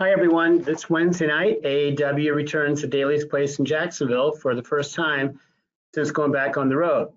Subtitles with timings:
[0.00, 0.62] Hi, everyone.
[0.62, 5.40] This Wednesday night, AEW returns to Daily's Place in Jacksonville for the first time
[5.92, 7.08] since going back on the road.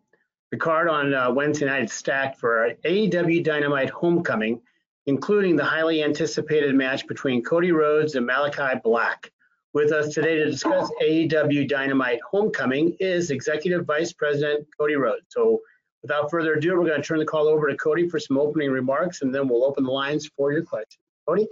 [0.49, 4.61] The card on uh, Wednesday night is stacked for AEW Dynamite Homecoming,
[5.05, 9.31] including the highly anticipated match between Cody Rhodes and Malachi Black.
[9.75, 15.27] With us today to discuss AEW Dynamite Homecoming is Executive Vice President Cody Rhodes.
[15.29, 15.61] So,
[16.01, 18.71] without further ado, we're going to turn the call over to Cody for some opening
[18.71, 20.97] remarks, and then we'll open the lines for your questions.
[21.27, 21.47] Cody?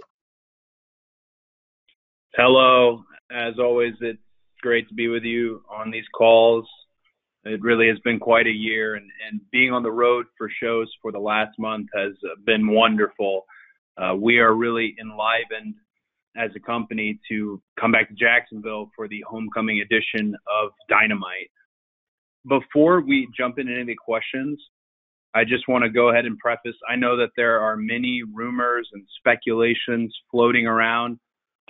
[2.36, 3.02] Hello.
[3.32, 4.18] As always, it's
[4.62, 6.64] great to be with you on these calls.
[7.44, 10.88] It really has been quite a year, and, and being on the road for shows
[11.02, 12.12] for the last month has
[12.46, 13.46] been wonderful.
[14.00, 15.74] Uh, we are really enlivened
[16.36, 21.50] as a company to come back to Jacksonville for the homecoming edition of Dynamite.
[22.48, 24.62] Before we jump into any questions,
[25.34, 28.88] I just want to go ahead and preface I know that there are many rumors
[28.92, 31.18] and speculations floating around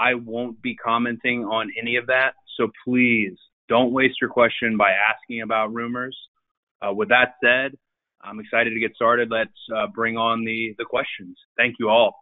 [0.00, 2.32] I won't be commenting on any of that.
[2.56, 3.36] So please
[3.68, 6.16] don't waste your question by asking about rumors.
[6.80, 7.72] Uh, with that said,
[8.22, 9.30] I'm excited to get started.
[9.30, 11.36] Let's uh, bring on the, the questions.
[11.56, 12.14] Thank you all.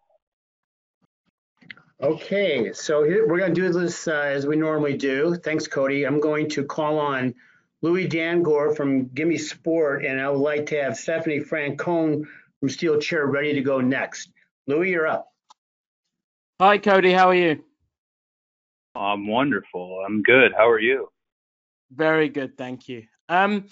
[2.01, 5.37] Okay, so here, we're going to do this uh, as we normally do.
[5.37, 6.05] Thanks, Cody.
[6.05, 7.35] I'm going to call on
[7.83, 12.25] Louis Dangoor from Gimme Sport, and I would like to have Stephanie Francone
[12.61, 14.31] from Steel Chair ready to go next.
[14.67, 15.29] Louis, you're up.
[16.61, 17.13] Hi, Cody.
[17.13, 17.65] How are you?
[18.99, 20.03] I'm wonderful.
[20.05, 20.53] I'm good.
[20.57, 21.09] How are you?
[21.93, 23.05] Very good, thank you.
[23.29, 23.67] Um,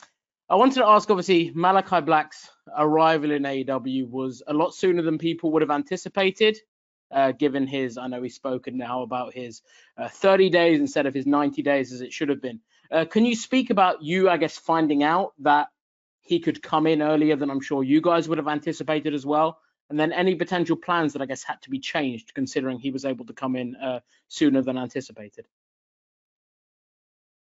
[0.48, 2.48] I wanted to ask, obviously, Malachi Black's
[2.78, 6.56] arrival in AEW was a lot sooner than people would have anticipated,
[7.10, 9.62] uh, given his, I know he's spoken now about his
[9.98, 12.60] uh, 30 days instead of his 90 days as it should have been.
[12.90, 15.68] Uh, can you speak about you, I guess, finding out that
[16.20, 19.58] he could come in earlier than I'm sure you guys would have anticipated as well?
[19.90, 23.04] And then any potential plans that I guess had to be changed considering he was
[23.04, 25.46] able to come in uh, sooner than anticipated?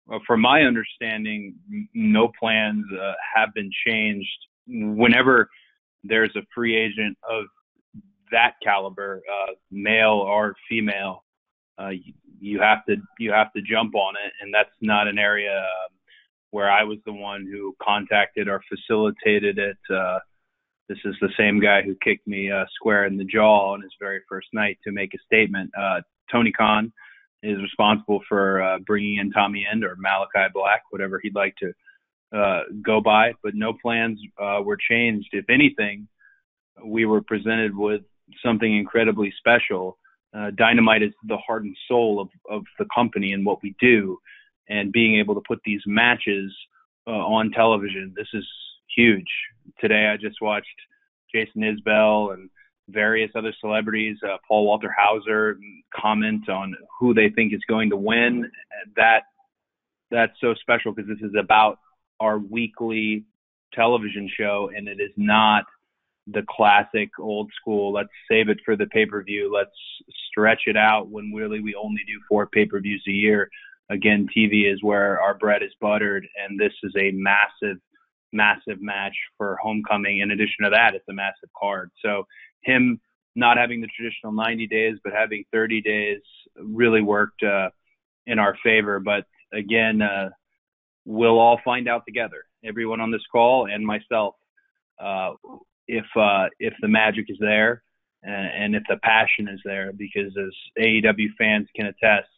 [0.08, 1.56] Well, from my understanding,
[1.94, 4.28] no plans uh, have been changed.
[4.68, 5.50] Whenever
[6.04, 7.46] there's a free agent of
[8.32, 11.24] that caliber, uh, male or female,
[11.80, 15.18] uh, you, you, have to you have to jump on it, and that's not an
[15.18, 15.90] area uh,
[16.52, 20.20] where I was the one who contacted or facilitated it uh,
[20.90, 23.94] this is the same guy who kicked me uh, square in the jaw on his
[24.00, 25.72] very first night to make a statement.
[25.80, 26.02] Uh,
[26.32, 26.92] Tony Khan
[27.42, 31.74] is responsible for uh, bringing in Tommy End or Malachi Black, whatever he'd like to
[32.38, 33.34] uh, go by.
[33.42, 35.30] But no plans uh, were changed.
[35.32, 36.08] If anything,
[36.84, 38.02] we were presented with
[38.44, 39.98] something incredibly special.
[40.36, 44.18] Uh, Dynamite is the heart and soul of, of the company and what we do,
[44.68, 46.52] and being able to put these matches
[47.06, 48.14] on television.
[48.16, 48.46] This is
[48.96, 49.28] huge.
[49.80, 50.68] Today I just watched
[51.34, 52.50] Jason Isbell and
[52.90, 55.58] various other celebrities, uh, Paul Walter Hauser,
[55.96, 58.52] comment on who they think is going to win.
[58.96, 59.24] That
[60.12, 61.80] that's so special because this is about
[62.20, 63.26] our weekly
[63.74, 65.66] television show, and it is not
[66.28, 67.92] the classic old school.
[67.94, 69.52] Let's save it for the pay per view.
[69.54, 69.76] Let's
[70.30, 73.50] stretch it out when really we only do four pay per views a year.
[73.90, 77.78] Again, TV is where our bread is buttered, and this is a massive,
[78.34, 80.20] massive match for homecoming.
[80.20, 81.92] In addition to that, it's a massive card.
[82.04, 82.26] So
[82.64, 83.00] him
[83.36, 86.22] not having the traditional 90 days, but having 30 days
[86.56, 87.70] really worked uh,
[88.28, 89.00] in our favor.
[89.00, 90.30] But again, uh,
[91.06, 94.36] we'll all find out together, everyone on this call and myself,
[95.00, 95.34] uh,
[95.88, 97.84] if uh, if the magic is there
[98.22, 99.92] and, and if the passion is there.
[99.94, 102.30] Because as AEW fans can attest,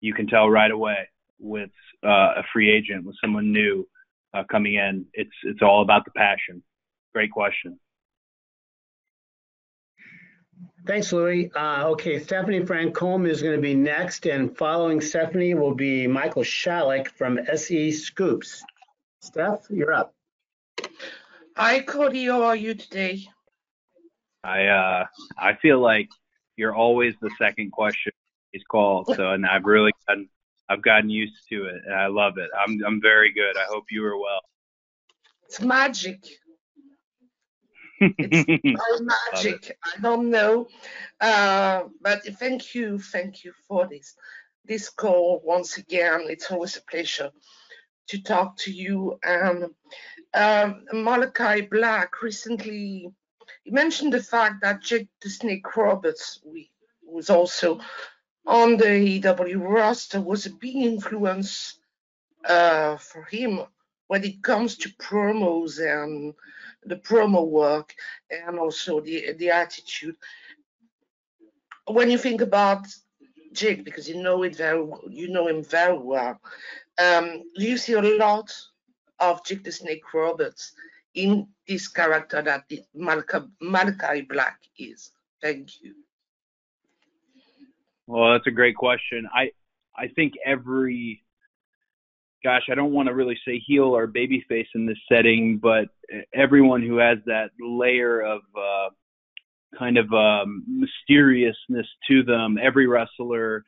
[0.00, 1.08] you can tell right away
[1.38, 1.70] with
[2.04, 3.86] uh, a free agent, with someone new
[4.36, 5.06] uh, coming in.
[5.14, 6.62] It's it's all about the passion.
[7.14, 7.78] Great question.
[10.86, 11.50] Thanks, Louis.
[11.54, 16.44] Uh, okay, Stephanie Francombe is going to be next, and following Stephanie will be Michael
[16.44, 18.62] Shalik from SE Scoops.
[19.20, 20.14] Steph, you're up.
[21.56, 22.26] Hi, Cody.
[22.26, 23.26] How are you today?
[24.44, 25.06] I uh,
[25.36, 26.08] I feel like
[26.56, 28.12] you're always the second question
[28.52, 30.28] is called, so and I've really gotten
[30.68, 32.50] I've gotten used to it, and I love it.
[32.58, 33.56] I'm I'm very good.
[33.56, 34.40] I hope you are well.
[35.46, 36.24] It's magic.
[38.00, 39.00] It's
[39.32, 39.78] magic.
[39.84, 40.68] I don't know.
[41.20, 44.14] Uh, but thank you, thank you for this
[44.64, 46.22] this call once again.
[46.28, 47.30] It's always a pleasure
[48.08, 49.18] to talk to you.
[49.22, 49.70] And
[50.34, 53.10] um, Malachi Black recently
[53.66, 56.70] mentioned the fact that Jake the Snake Roberts, we,
[57.04, 57.80] was also
[58.46, 61.78] on the EW roster, was a big influence
[62.44, 63.60] uh, for him
[64.08, 66.34] when it comes to promos and
[66.84, 67.94] the promo work
[68.30, 70.16] and also the the attitude.
[71.86, 72.86] When you think about
[73.52, 76.40] Jake, because you know it very you know him very well,
[76.98, 78.52] um, you see a lot
[79.18, 80.72] of Jake the Snake Roberts
[81.14, 85.10] in this character that Malachi Black is.
[85.40, 85.94] Thank you.
[88.06, 89.28] Well, that's a great question.
[89.32, 89.50] I
[89.96, 91.22] I think every
[92.44, 95.86] gosh, I don't want to really say heel or babyface in this setting, but
[96.32, 98.90] everyone who has that layer of uh,
[99.78, 103.64] kind of um, mysteriousness to them, every wrestler,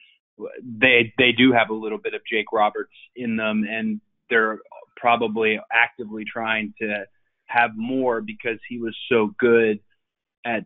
[0.62, 4.00] they they do have a little bit of Jake Roberts in them, and
[4.31, 4.58] they're
[4.96, 7.05] probably actively trying to
[7.46, 9.81] have more because he was so good
[10.44, 10.64] at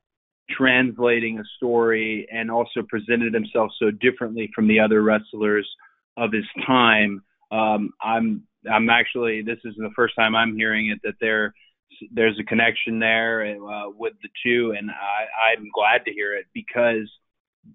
[0.57, 5.69] translating a story and also presented himself so differently from the other wrestlers
[6.17, 7.23] of his time.
[7.51, 11.55] Um, I'm I'm actually this is the first time I'm hearing it that there
[12.11, 16.47] there's a connection there uh, with the two, and I, I'm glad to hear it
[16.55, 17.09] because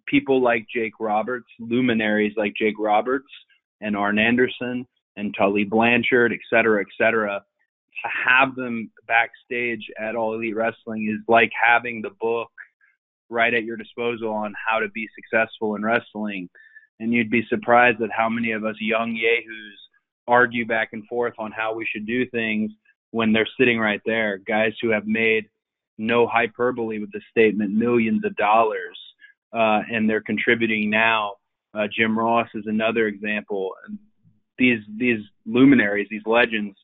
[0.05, 3.29] people like Jake Roberts, luminaries like Jake Roberts
[3.81, 4.85] and Arn Anderson
[5.15, 7.43] and Tully Blanchard, et cetera, et cetera,
[8.03, 12.51] to have them backstage at All Elite Wrestling is like having the book
[13.29, 16.49] right at your disposal on how to be successful in wrestling
[16.99, 19.79] and you'd be surprised at how many of us young yahoos
[20.27, 22.71] argue back and forth on how we should do things
[23.11, 24.39] when they're sitting right there.
[24.39, 25.45] Guys who have made
[25.97, 28.97] no hyperbole with the statement millions of dollars,
[29.53, 31.33] uh, and they're contributing now.
[31.73, 33.71] Uh, Jim Ross is another example.
[34.57, 36.75] These these luminaries, these legends,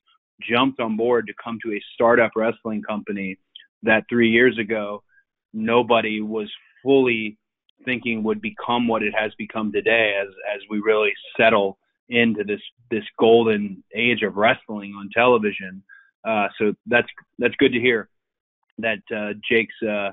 [0.41, 3.37] jumped on board to come to a startup wrestling company
[3.81, 5.03] that three years ago
[5.53, 7.37] nobody was fully
[7.85, 11.77] thinking would become what it has become today as as we really settle
[12.09, 15.83] into this this golden age of wrestling on television.
[16.25, 17.07] Uh, so that's
[17.39, 18.09] that's good to hear
[18.77, 20.11] that uh, Jake's uh,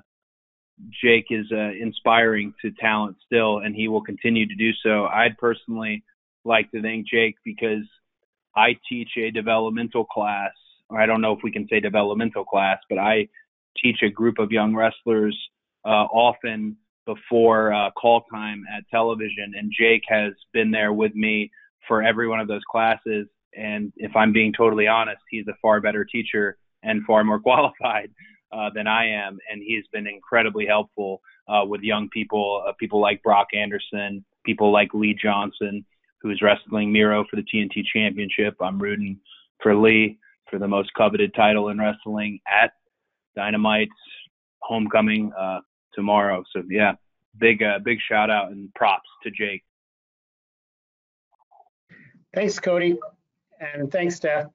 [1.03, 5.07] Jake is uh, inspiring to talent still, and he will continue to do so.
[5.07, 6.03] I'd personally
[6.45, 7.85] like to thank Jake because
[8.57, 10.53] I teach a developmental class,
[10.91, 13.29] I don't know if we can say developmental class, but I
[13.83, 15.37] teach a group of young wrestlers
[15.85, 21.51] uh, often before uh, call time at television, and Jake has been there with me
[21.89, 23.27] for every one of those classes.
[23.57, 28.11] And if I'm being totally honest, he's a far better teacher and far more qualified
[28.53, 33.01] uh, than I am, and he's been incredibly helpful uh, with young people, uh, people
[33.01, 35.85] like Brock Anderson, people like Lee Johnson,
[36.21, 38.57] who's wrestling Miro for the TNT Championship.
[38.61, 39.19] I'm rooting
[39.63, 40.19] for Lee
[40.51, 42.73] for the most coveted title in wrestling at
[43.37, 43.91] Dynamite's
[44.61, 45.33] homecoming.
[45.39, 45.61] Uh,
[45.93, 46.45] tomorrow.
[46.53, 46.95] So yeah,
[47.39, 49.65] big uh, big shout out and props to Jake.
[52.35, 52.97] Thanks, Cody,
[53.61, 54.47] and thanks, Steph.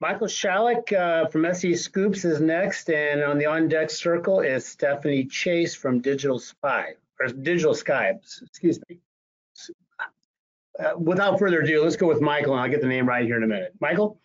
[0.00, 4.66] Michael Shalik uh, from SE Scoops is next, and on the on deck circle is
[4.66, 8.42] Stephanie Chase from Digital Spy or Digital Skypes.
[8.42, 8.98] Excuse me.
[10.78, 13.36] Uh, without further ado, let's go with Michael, and I'll get the name right here
[13.36, 13.72] in a minute.
[13.80, 14.18] Michael.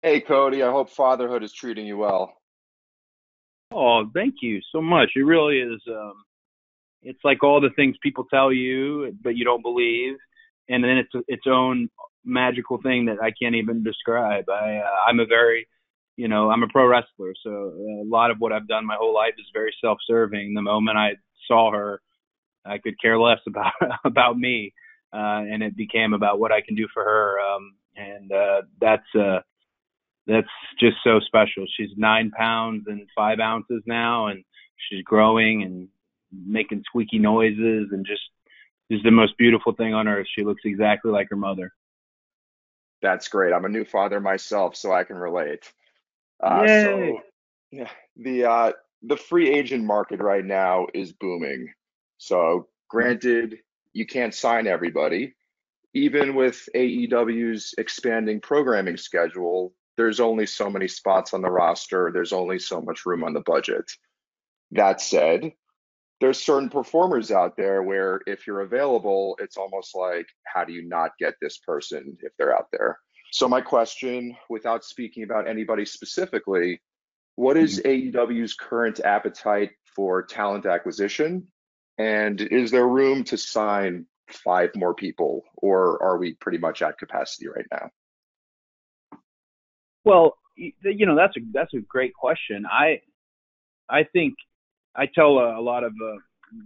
[0.00, 2.38] Hey Cody, I hope fatherhood is treating you well.
[3.72, 5.10] Oh, thank you so much.
[5.14, 5.80] It really is.
[5.88, 6.14] Um,
[7.02, 10.14] it's like all the things people tell you, but you don't believe,
[10.68, 11.88] and then it's its own
[12.24, 14.48] magical thing that I can't even describe.
[14.48, 15.68] I uh, I'm a very,
[16.16, 19.14] you know, I'm a pro wrestler, so a lot of what I've done my whole
[19.14, 20.54] life is very self-serving.
[20.54, 21.10] The moment I
[21.46, 22.00] saw her,
[22.64, 23.72] I could care less about
[24.04, 24.72] about me,
[25.12, 27.38] uh, and it became about what I can do for her.
[27.40, 29.40] Um, and uh, that's uh,
[30.28, 31.64] that's just so special.
[31.76, 34.44] She's nine pounds and five ounces now, and
[34.76, 35.88] she's growing and
[36.30, 38.22] making squeaky noises, and just
[38.90, 40.26] is the most beautiful thing on earth.
[40.34, 41.72] She looks exactly like her mother.
[43.00, 43.52] That's great.
[43.52, 45.72] I'm a new father myself, so I can relate.
[46.42, 46.82] Uh, Yay.
[46.84, 47.20] so
[47.70, 51.72] yeah, the uh, the free agent market right now is booming.
[52.18, 53.58] So granted,
[53.94, 55.34] you can't sign everybody.
[55.94, 62.10] Even with AEW's expanding programming schedule, there's only so many spots on the roster.
[62.14, 63.84] There's only so much room on the budget.
[64.70, 65.52] That said,
[66.20, 70.88] there's certain performers out there where if you're available, it's almost like, how do you
[70.88, 73.00] not get this person if they're out there?
[73.32, 76.80] So, my question, without speaking about anybody specifically,
[77.34, 78.16] what is mm-hmm.
[78.16, 81.48] AEW's current appetite for talent acquisition?
[81.98, 86.98] And is there room to sign five more people, or are we pretty much at
[86.98, 87.90] capacity right now?
[90.04, 92.64] Well, you know that's a that's a great question.
[92.66, 93.00] I
[93.88, 94.34] I think
[94.96, 96.16] I tell a, a lot of uh,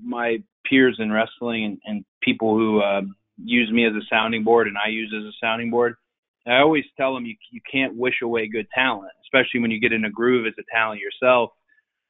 [0.03, 3.03] my peers in wrestling and, and people who uh,
[3.37, 5.95] use me as a sounding board and I use as a sounding board.
[6.47, 9.93] I always tell them you you can't wish away good talent, especially when you get
[9.93, 11.51] in a groove as a talent yourself.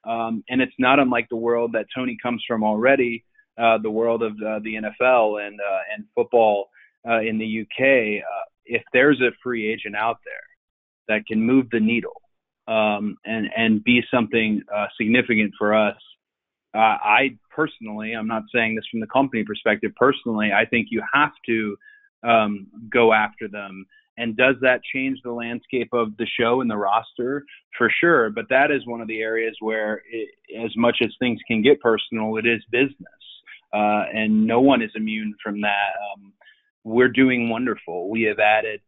[0.05, 3.25] Um, and it's not unlike the world that Tony comes from already,
[3.59, 6.71] uh, the world of uh, the NFL and uh, and football
[7.07, 8.23] uh, in the UK.
[8.23, 10.52] Uh, if there's a free agent out there
[11.09, 12.21] that can move the needle
[12.69, 15.97] um, and and be something uh, significant for us,
[16.75, 19.93] uh, I personally, I'm not saying this from the company perspective.
[19.97, 21.77] Personally, I think you have to
[22.23, 23.87] um, go after them.
[24.19, 27.45] And does that change the landscape of the show and the roster?
[27.79, 28.31] For sure.
[28.31, 30.29] But that is one of the areas where, it,
[30.63, 32.97] as much as things can get personal, it is business.
[33.73, 35.93] Uh, and no one is immune from that.
[36.15, 36.33] Um,
[36.85, 38.11] we're doing wonderful.
[38.11, 38.81] We have added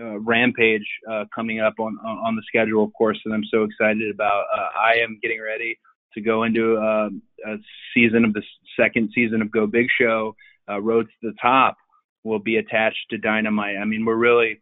[0.00, 4.44] Rampage uh, coming up on on the schedule, of course, and I'm so excited about.
[4.56, 5.78] Uh, I am getting ready
[6.14, 7.08] to go into a,
[7.46, 7.56] a
[7.94, 8.42] season of the
[8.78, 10.34] second season of Go Big Show.
[10.68, 11.76] Uh, Road to the Top
[12.24, 13.76] will be attached to Dynamite.
[13.76, 14.60] I mean, we're really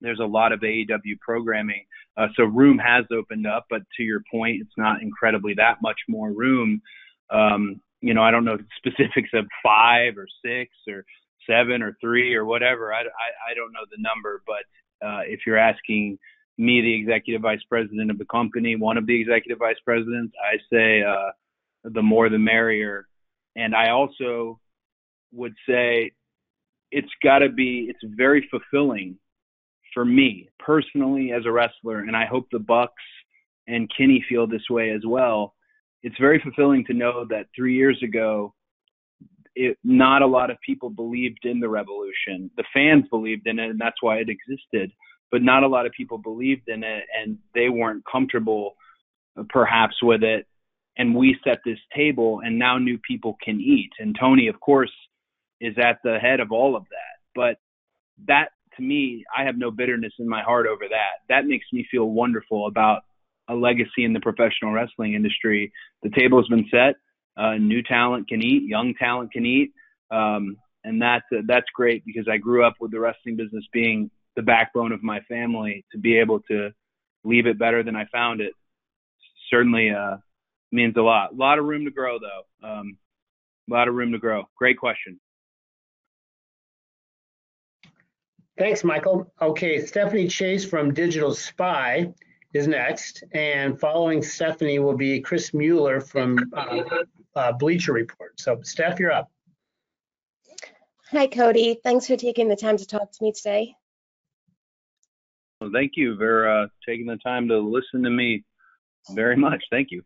[0.00, 1.84] there's a lot of AEW programming,
[2.16, 3.66] uh, so room has opened up.
[3.70, 6.80] But to your point, it's not incredibly that much more room.
[7.30, 11.04] Um, you know, I don't know specifics of five or six or
[11.48, 12.92] seven or three or whatever.
[12.92, 16.18] I, I, I don't know the number, but uh, if you're asking
[16.58, 20.56] me, the executive vice president of the company, one of the executive vice presidents, I
[20.72, 21.30] say uh,
[21.84, 23.06] the more the merrier.
[23.56, 24.58] And I also
[25.32, 26.12] would say
[26.90, 29.18] it's got to be, it's very fulfilling
[29.94, 33.02] for me personally as a wrestler, and I hope the Bucks
[33.66, 35.54] and Kenny feel this way as well.
[36.02, 38.54] It's very fulfilling to know that three years ago,
[39.58, 42.50] it, not a lot of people believed in the revolution.
[42.56, 44.92] The fans believed in it, and that's why it existed
[45.30, 48.76] but not a lot of people believed in it and they weren't comfortable
[49.38, 50.46] uh, perhaps with it.
[50.96, 53.90] And we set this table and now new people can eat.
[53.98, 54.92] And tony of course
[55.60, 57.18] is at the head of all of that.
[57.34, 57.56] But
[58.26, 61.22] that to me i have no bitterness in my heart over that.
[61.28, 63.02] That makes me feel wonderful about
[63.48, 65.72] a legacy in the professional wrestling industry.
[66.02, 66.96] The table has been set
[67.38, 69.72] uh, new talent can eat young talent can eat
[70.10, 74.10] um, and that's uh, that's great because i grew up with the wrestling business being
[74.38, 76.70] the backbone of my family to be able to
[77.24, 78.52] leave it better than I found it
[79.50, 80.18] certainly uh,
[80.70, 81.32] means a lot.
[81.32, 82.68] A lot of room to grow, though.
[82.68, 82.98] Um,
[83.68, 84.44] a lot of room to grow.
[84.56, 85.18] Great question.
[88.58, 89.32] Thanks, Michael.
[89.40, 92.12] Okay, Stephanie Chase from Digital Spy
[92.54, 96.82] is next, and following Stephanie will be Chris Mueller from uh,
[97.36, 98.38] uh, Bleacher Report.
[98.40, 99.30] So, Steph, you're up.
[101.10, 101.78] Hi, Cody.
[101.82, 103.74] Thanks for taking the time to talk to me today.
[105.60, 108.44] Well, thank you for uh, taking the time to listen to me
[109.10, 109.64] very much.
[109.70, 110.02] Thank you.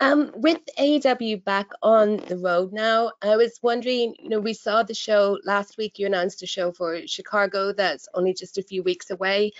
[0.00, 4.82] Um, with AEW back on the road now, I was wondering, you know, we saw
[4.82, 5.98] the show last week.
[5.98, 9.52] You announced a show for Chicago that's only just a few weeks away.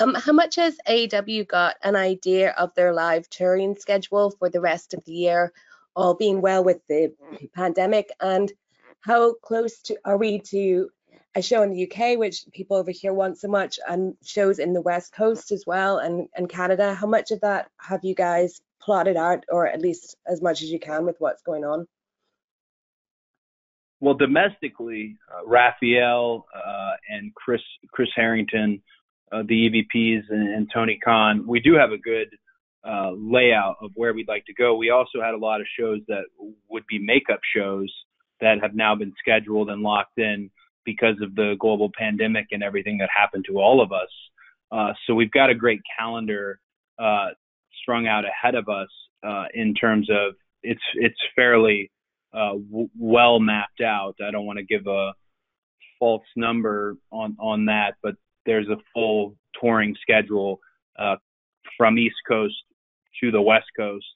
[0.00, 4.60] Um, how much has AEW got an idea of their live touring schedule for the
[4.60, 5.52] rest of the year,
[5.96, 7.12] all being well with the
[7.54, 8.08] pandemic?
[8.20, 8.52] And
[9.00, 10.90] how close to are we to
[11.34, 14.72] a show in the UK, which people over here want so much, and shows in
[14.72, 16.94] the West Coast as well, and, and Canada?
[16.94, 20.70] How much of that have you guys plotted out, or at least as much as
[20.70, 21.88] you can with what's going on?
[24.00, 28.80] Well, domestically, uh, Rafael uh, and Chris Chris Harrington,
[29.32, 32.28] uh, the EVPs, and, and, Tony Khan, we do have a good
[32.88, 34.76] uh, layout of where we'd like to go.
[34.76, 36.24] We also had a lot of shows that
[36.68, 37.92] would be makeup shows
[38.40, 40.50] that have now been scheduled and locked in
[40.84, 44.08] because of the global pandemic and everything that happened to all of us.
[44.70, 46.60] Uh, so we've got a great calendar
[46.98, 47.28] uh,
[47.82, 48.88] strung out ahead of us
[49.26, 51.90] uh, in terms of it's it's fairly
[52.32, 54.14] uh, w- well mapped out.
[54.26, 55.12] I don't want to give a
[55.98, 58.14] false number on on that, but
[58.48, 60.58] there's a full touring schedule
[60.98, 61.16] uh,
[61.76, 62.54] from East Coast
[63.20, 64.06] to the West Coast.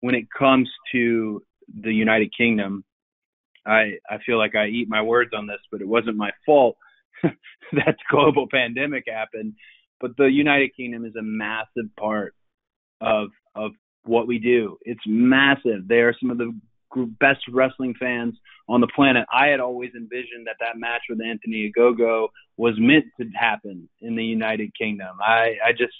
[0.00, 1.42] When it comes to
[1.80, 2.84] the United Kingdom,
[3.66, 6.76] I I feel like I eat my words on this, but it wasn't my fault
[7.22, 9.54] that global pandemic happened.
[9.98, 12.34] But the United Kingdom is a massive part
[13.00, 13.70] of of
[14.04, 14.76] what we do.
[14.82, 15.88] It's massive.
[15.88, 16.54] They are some of the
[16.96, 18.34] best wrestling fans
[18.68, 19.26] on the planet.
[19.32, 24.16] I had always envisioned that that match with Anthony Ogogo was meant to happen in
[24.16, 25.16] the United Kingdom.
[25.20, 25.94] I I just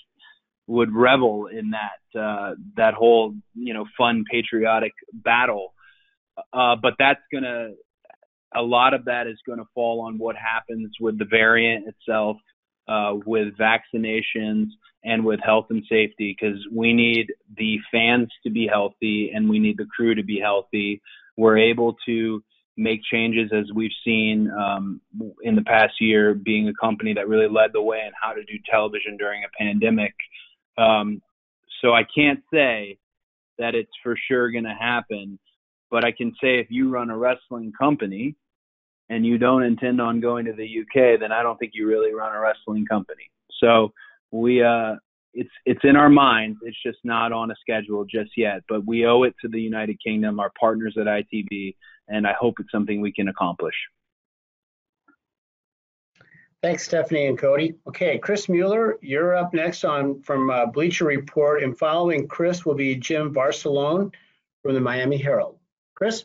[0.67, 5.75] would revel in that uh, that whole you know fun patriotic battle.
[6.53, 7.71] Uh, but that's gonna
[8.55, 12.37] a lot of that is to fall on what happens with the variant itself
[12.89, 14.67] uh, with vaccinations
[15.05, 19.59] and with health and safety because we need the fans to be healthy and we
[19.59, 21.01] need the crew to be healthy.
[21.37, 22.43] We're able to
[22.77, 25.01] make changes as we've seen um,
[25.43, 28.43] in the past year, being a company that really led the way in how to
[28.45, 30.15] do television during a pandemic.
[30.77, 31.23] Um,
[31.81, 32.99] so I can't say
[33.59, 35.39] that it's for sure going to happen,
[35.91, 38.35] but I can say if you run a wrestling company
[39.09, 42.15] and you don't intend on going to the UK, then I don't think you really
[42.15, 43.31] run a wrestling company.
[43.61, 43.93] So
[44.31, 44.97] we uh
[45.35, 46.59] it's it's in our minds.
[46.63, 48.63] It's just not on a schedule just yet.
[48.69, 51.75] But we owe it to the United Kingdom, our partners at ITV,
[52.09, 53.75] and I hope it's something we can accomplish.
[56.63, 57.75] Thanks, Stephanie and Cody.
[57.87, 62.75] Okay, Chris Mueller, you're up next on from uh, Bleacher Report, and following Chris will
[62.75, 64.15] be Jim Varsallone
[64.63, 65.59] from the Miami Herald.
[65.95, 66.25] Chris.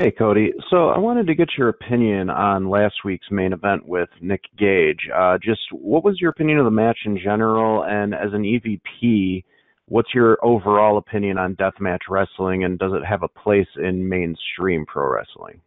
[0.00, 0.52] Hey, Cody.
[0.70, 5.08] So I wanted to get your opinion on last week's main event with Nick Gage.
[5.12, 7.82] Uh, just what was your opinion of the match in general?
[7.82, 9.42] And as an EVP,
[9.86, 12.62] what's your overall opinion on deathmatch wrestling?
[12.62, 15.60] And does it have a place in mainstream pro wrestling?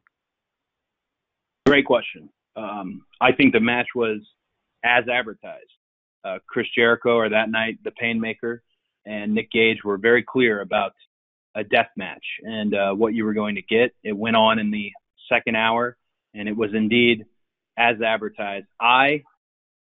[1.66, 2.30] Great question.
[2.56, 4.22] Um, I think the match was
[4.86, 5.66] as advertised.
[6.24, 8.60] Uh, Chris Jericho, or that night, the Painmaker,
[9.06, 10.94] and Nick Gage were very clear about
[11.56, 13.94] a death match and uh, what you were going to get.
[14.04, 14.92] It went on in the
[15.30, 15.98] second hour,
[16.34, 17.26] and it was indeed
[17.78, 18.68] as advertised.
[18.80, 19.24] I,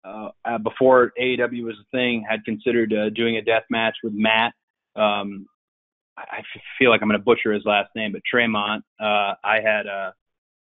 [0.04, 4.12] uh, uh before AEW was a thing, had considered uh, doing a death match with
[4.12, 4.52] Matt.
[4.96, 5.46] Um,
[6.16, 6.42] I
[6.78, 8.84] feel like I'm going to butcher his last name, but Tremont.
[9.00, 10.10] Uh, I had uh,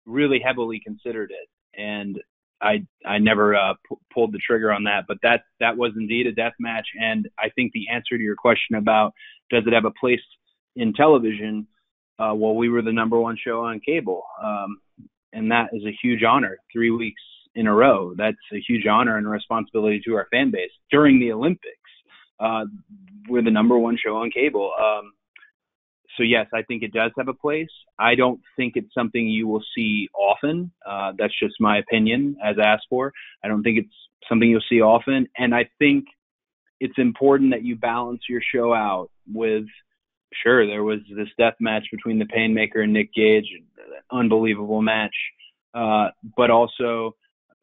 [0.06, 1.48] really heavily considered it,
[1.80, 2.20] and
[2.60, 3.56] I I never
[3.88, 5.06] p- pulled the trigger on that.
[5.08, 8.36] But that that was indeed a death match, and I think the answer to your
[8.36, 9.14] question about
[9.50, 10.20] does it have a place
[10.76, 11.66] in television,
[12.18, 14.78] uh, well, we were the number one show on cable, um,
[15.32, 16.58] and that is a huge honor.
[16.72, 17.22] Three weeks
[17.54, 20.70] in a row, that's a huge honor and a responsibility to our fan base.
[20.90, 21.76] During the Olympics,
[22.40, 22.64] uh,
[23.28, 24.72] we're the number one show on cable.
[24.80, 25.12] Um,
[26.16, 27.70] so yes, I think it does have a place.
[27.98, 30.70] I don't think it's something you will see often.
[30.86, 33.12] Uh, that's just my opinion, as asked for.
[33.42, 33.94] I don't think it's
[34.28, 36.04] something you'll see often, and I think
[36.80, 39.64] it's important that you balance your show out with
[40.42, 43.46] sure, there was this death match between the Painmaker and Nick Gage,
[44.10, 45.14] unbelievable match.
[45.74, 47.14] Uh, but also,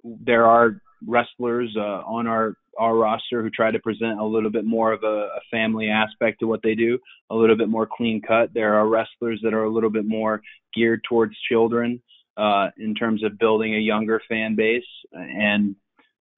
[0.03, 4.63] there are wrestlers uh, on our our roster who try to present a little bit
[4.63, 6.97] more of a, a family aspect to what they do,
[7.29, 8.53] a little bit more clean cut.
[8.53, 10.41] There are wrestlers that are a little bit more
[10.73, 12.01] geared towards children
[12.37, 15.75] uh, in terms of building a younger fan base, and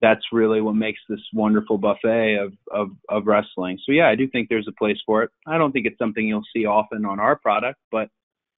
[0.01, 3.77] that's really what makes this wonderful buffet of, of, of wrestling.
[3.85, 5.29] So yeah, I do think there's a place for it.
[5.47, 8.09] I don't think it's something you'll see often on our product, but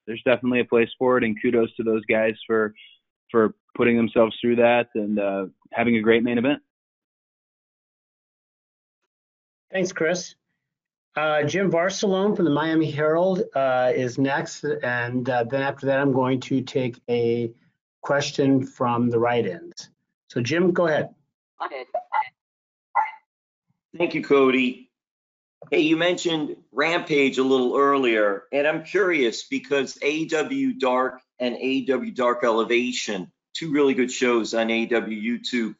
[0.08, 1.23] there's definitely a place for it.
[1.23, 2.73] And kudos to those guys for
[3.29, 6.62] for putting themselves through that and uh, having a great main event.
[9.71, 10.36] Thanks, Chris.
[11.15, 15.99] Uh, Jim Varsallone from the Miami Herald uh, is next, and uh, then after that,
[15.99, 17.51] I'm going to take a
[18.01, 19.73] question from the right end.
[20.29, 21.10] So, Jim, go ahead.
[23.97, 24.89] Thank you, Cody.
[25.71, 32.12] Hey, you mentioned Rampage a little earlier, and I'm curious because AW Dark and AW
[32.13, 35.76] Dark Elevation, two really good shows on AEW YouTube,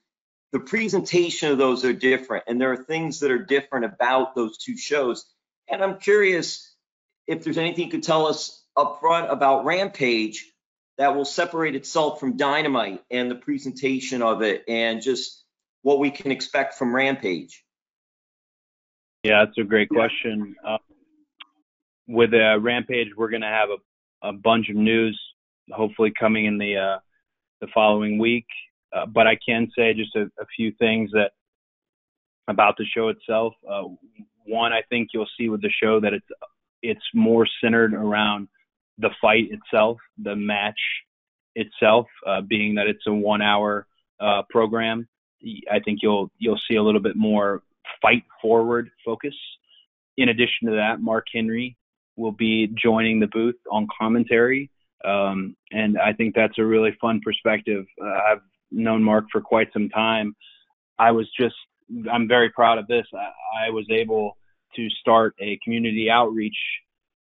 [0.52, 4.58] the presentation of those are different, and there are things that are different about those
[4.58, 5.26] two shows.
[5.70, 6.74] And I'm curious
[7.28, 10.46] if there's anything you could tell us up front about Rampage
[10.98, 15.43] that will separate itself from Dynamite and the presentation of it, and just
[15.84, 17.64] what we can expect from Rampage.
[19.24, 20.56] Yeah, that's a great question.
[20.68, 20.78] Uh,
[22.08, 25.20] with uh, Rampage, we're going to have a, a bunch of news,
[25.72, 27.00] hopefully coming in the uh,
[27.62, 28.46] the following week.
[28.94, 31.32] Uh, but I can say just a, a, few things that
[32.48, 33.54] about the show itself.
[33.68, 33.84] Uh,
[34.46, 36.28] one, I think you'll see with the show that it's
[36.82, 38.50] it's more centered around
[38.98, 40.80] the fight itself, the match
[41.56, 43.88] itself, uh, being that it's a one-hour
[44.50, 45.08] program.
[45.72, 47.62] I think you'll you'll see a little bit more
[48.02, 49.36] fight forward focus.
[50.18, 51.76] In addition to that, Mark Henry
[52.16, 54.70] will be joining the booth on commentary.
[55.04, 57.86] Um, and I think that's a really fun perspective.
[58.02, 60.36] Uh, I've known Mark for quite some time.
[61.00, 61.56] I was just,
[62.12, 63.06] I'm very proud of this.
[63.14, 64.38] I, I was able
[64.76, 66.58] to start a community outreach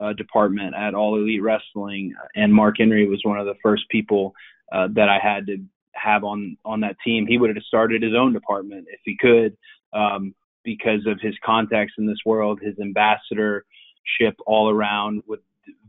[0.00, 4.32] uh, department at All Elite Wrestling, and Mark Henry was one of the first people
[4.72, 5.58] uh, that I had to
[6.02, 7.26] have on on that team.
[7.26, 9.56] He would have started his own department if he could,
[9.92, 10.34] um,
[10.64, 13.64] because of his contacts in this world, his ambassadorship
[14.46, 15.40] all around with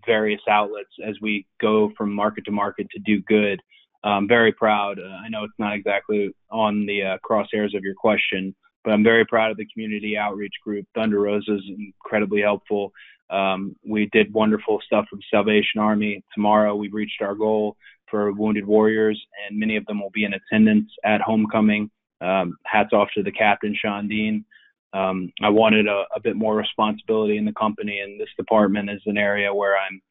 [0.05, 3.61] various outlets as we go from market to market to do good.
[4.03, 4.97] I'm very proud.
[4.99, 9.03] Uh, I know it's not exactly on the uh, crosshairs of your question, but I'm
[9.03, 10.85] very proud of the community outreach group.
[10.95, 12.93] Thunder Rosa is incredibly helpful.
[13.29, 16.23] Um, we did wonderful stuff with Salvation Army.
[16.33, 17.75] Tomorrow we've reached our goal
[18.09, 21.89] for Wounded Warriors, and many of them will be in attendance at homecoming.
[22.21, 24.45] Um, hats off to the captain, Shawn Dean
[24.93, 29.01] um, I wanted a, a, bit more responsibility in the company, and this department is
[29.05, 30.01] an area where I'm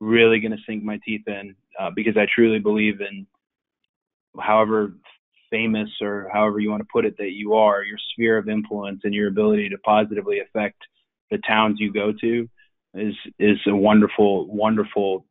[0.00, 3.26] really going to sink my teeth in uh, because I truly believe in
[4.38, 4.94] however
[5.48, 9.02] famous or however you want to put it that you are, your sphere of influence
[9.04, 10.82] and your ability to positively affect
[11.30, 12.48] the towns you go to
[12.94, 15.24] is is a wonderful, wonderful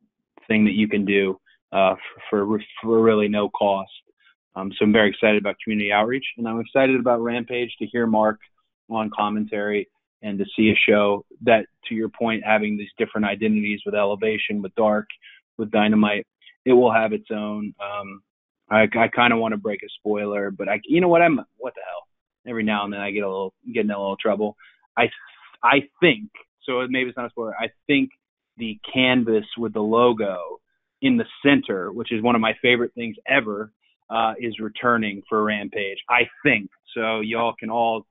[0.48, 1.38] thing that you can do
[1.76, 1.94] uh,
[2.30, 3.90] for, for, really no cost.
[4.54, 8.06] Um, so I'm very excited about community outreach, and I'm excited about Rampage to hear
[8.06, 8.38] Mark
[8.88, 9.88] on commentary
[10.22, 14.62] and to see a show that, to your point, having these different identities with Elevation,
[14.62, 15.06] with Dark,
[15.58, 16.26] with Dynamite,
[16.64, 17.74] it will have its own.
[17.78, 18.22] Um,
[18.70, 21.20] I, I kind of want to break a spoiler, but I, you know what?
[21.20, 22.08] I'm what the hell.
[22.48, 24.56] Every now and then I get a little get in a little trouble.
[24.96, 25.10] I
[25.62, 26.30] I think
[26.62, 26.86] so.
[26.88, 27.54] Maybe it's not a spoiler.
[27.58, 28.10] I think
[28.56, 30.60] the canvas with the logo
[31.02, 33.72] in the center, which is one of my favorite things ever,
[34.10, 35.98] uh, is returning for Rampage.
[36.08, 37.20] I think so.
[37.20, 38.06] Y'all can all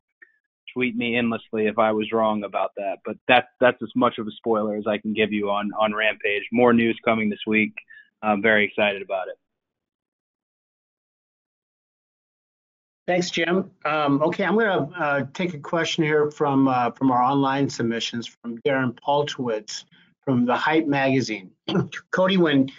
[0.73, 2.97] tweet me endlessly if I was wrong about that.
[3.05, 5.93] But that's that's as much of a spoiler as I can give you on on
[5.93, 6.43] Rampage.
[6.51, 7.73] More news coming this week.
[8.21, 9.35] I'm very excited about it.
[13.07, 13.69] Thanks, Jim.
[13.85, 17.69] Um, okay, I'm going to uh, take a question here from uh, from our online
[17.69, 19.85] submissions from Darren Paltrowitz
[20.25, 21.51] from the Hype magazine.
[22.11, 22.69] Cody, when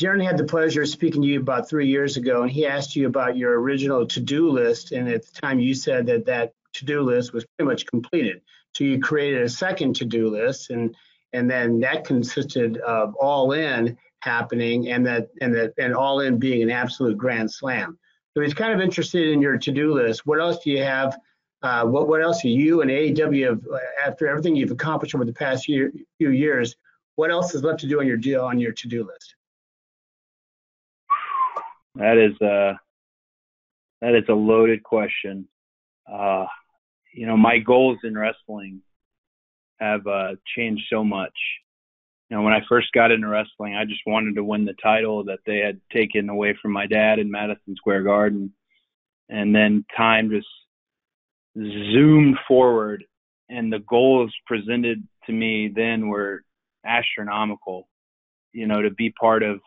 [0.00, 2.96] Darren had the pleasure of speaking to you about three years ago, and he asked
[2.96, 7.02] you about your original to-do list, and at the time you said that that to-do
[7.02, 8.40] list was pretty much completed.
[8.74, 10.94] So you created a second to-do list, and
[11.32, 16.38] and then that consisted of all in happening, and that and that and all in
[16.38, 17.98] being an absolute grand slam.
[18.34, 20.26] So he's kind of interested in your to-do list.
[20.26, 21.18] What else do you have?
[21.62, 23.62] Uh, what what else do you and AEW have
[24.04, 26.76] after everything you've accomplished over the past year, few years?
[27.16, 29.34] What else is left to do on your deal on your to-do list?
[31.96, 32.74] That is uh
[34.00, 35.48] that is a loaded question.
[36.10, 36.46] Uh,
[37.12, 38.80] you know, my goals in wrestling
[39.80, 41.34] have uh, changed so much.
[42.30, 45.24] You know, when I first got into wrestling, I just wanted to win the title
[45.24, 48.52] that they had taken away from my dad in Madison Square Garden.
[49.28, 50.46] And then time just
[51.58, 53.04] zoomed forward,
[53.48, 56.44] and the goals presented to me then were
[56.86, 57.88] astronomical.
[58.52, 59.60] You know, to be part of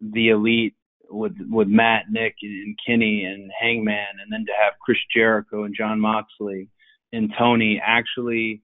[0.00, 0.74] the elite
[1.08, 5.74] with with Matt, Nick, and Kenny and Hangman, and then to have Chris Jericho and
[5.76, 6.68] Jon Moxley
[7.12, 8.62] and Tony actually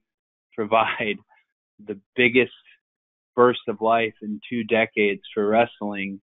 [0.55, 1.19] provide
[1.87, 2.53] the biggest
[3.37, 6.21] burst of life in two decades for wrestling.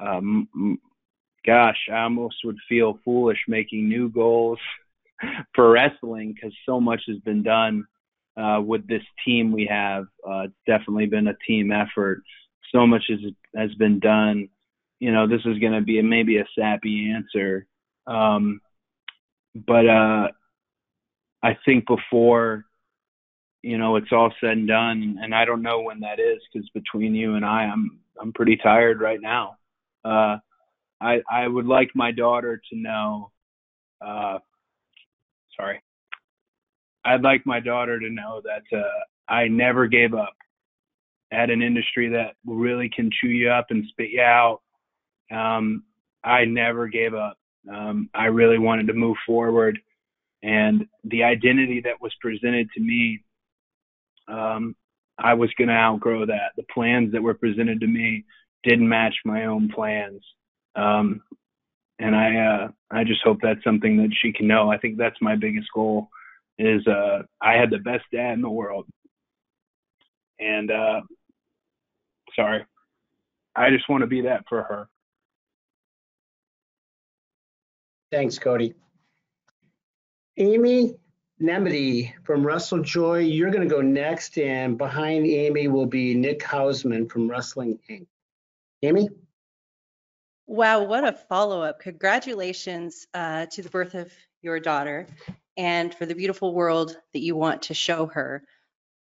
[0.00, 0.78] Um,
[1.46, 4.58] gosh, I almost would feel foolish making new goals
[5.54, 7.84] for wrestling because so much has been done
[8.36, 10.04] uh, with this team we have.
[10.26, 12.22] Uh, it's definitely been a team effort.
[12.72, 13.20] So much has
[13.56, 14.48] has been done.
[15.00, 17.66] You know, this is going to be a, maybe a sappy answer,
[18.06, 18.60] um,
[19.54, 20.28] but uh,
[21.42, 22.64] I think before
[23.62, 26.68] you know it's all said and done, and I don't know when that is because
[26.70, 29.56] between you and I, I'm I'm pretty tired right now.
[30.04, 30.38] Uh,
[31.00, 33.30] I I would like my daughter to know.
[34.04, 34.38] Uh,
[35.60, 35.82] sorry.
[37.04, 40.34] I'd like my daughter to know that uh, I never gave up
[41.32, 44.60] at an industry that really can chew you up and spit you out.
[45.30, 45.84] Um,
[46.24, 47.38] I never gave up.
[47.72, 49.78] Um, I really wanted to move forward,
[50.42, 53.22] and the identity that was presented to me,
[54.26, 54.74] um,
[55.18, 56.52] I was going to outgrow that.
[56.56, 58.24] The plans that were presented to me
[58.64, 60.22] didn't match my own plans.
[60.76, 61.22] Um,
[61.98, 64.70] and I uh, I just hope that's something that she can know.
[64.70, 66.08] I think that's my biggest goal
[66.58, 68.86] is uh, I had the best dad in the world,
[70.38, 71.00] and uh,
[72.34, 72.64] sorry,
[73.54, 74.88] I just want to be that for her.
[78.10, 78.74] Thanks, Cody.
[80.38, 80.94] Amy
[81.42, 86.40] Nemedy from Russell Joy, you're going to go next, and behind Amy will be Nick
[86.40, 88.06] Hausman from Wrestling Inc.
[88.82, 89.08] Amy?
[90.50, 91.78] Wow, what a follow up.
[91.78, 95.06] Congratulations uh, to the birth of your daughter
[95.58, 98.42] and for the beautiful world that you want to show her.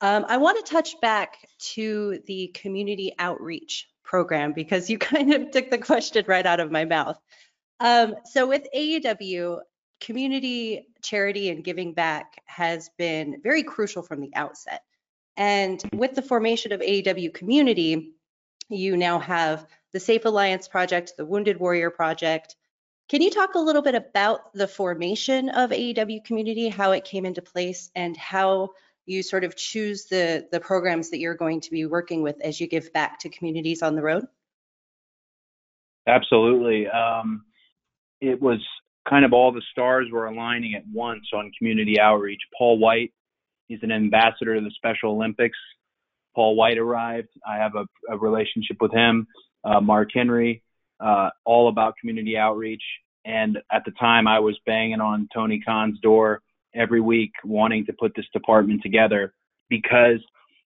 [0.01, 5.51] Um, I want to touch back to the community outreach program because you kind of
[5.51, 7.19] took the question right out of my mouth.
[7.79, 9.59] Um, so, with AEW,
[10.01, 14.81] community charity and giving back has been very crucial from the outset.
[15.37, 18.15] And with the formation of AEW community,
[18.69, 22.55] you now have the Safe Alliance Project, the Wounded Warrior Project.
[23.07, 27.25] Can you talk a little bit about the formation of AEW community, how it came
[27.25, 28.69] into place, and how
[29.05, 32.59] you sort of choose the, the programs that you're going to be working with as
[32.59, 34.25] you give back to communities on the road?
[36.07, 36.87] Absolutely.
[36.87, 37.45] Um,
[38.21, 38.59] it was
[39.07, 42.41] kind of all the stars were aligning at once on community outreach.
[42.57, 43.13] Paul White,
[43.67, 45.57] he's an ambassador to the Special Olympics.
[46.35, 47.29] Paul White arrived.
[47.47, 49.27] I have a, a relationship with him.
[49.63, 50.61] Uh, Mark Henry,
[50.99, 52.83] uh, all about community outreach.
[53.25, 56.41] And at the time, I was banging on Tony Khan's door
[56.75, 59.33] every week, wanting to put this department together
[59.69, 60.19] because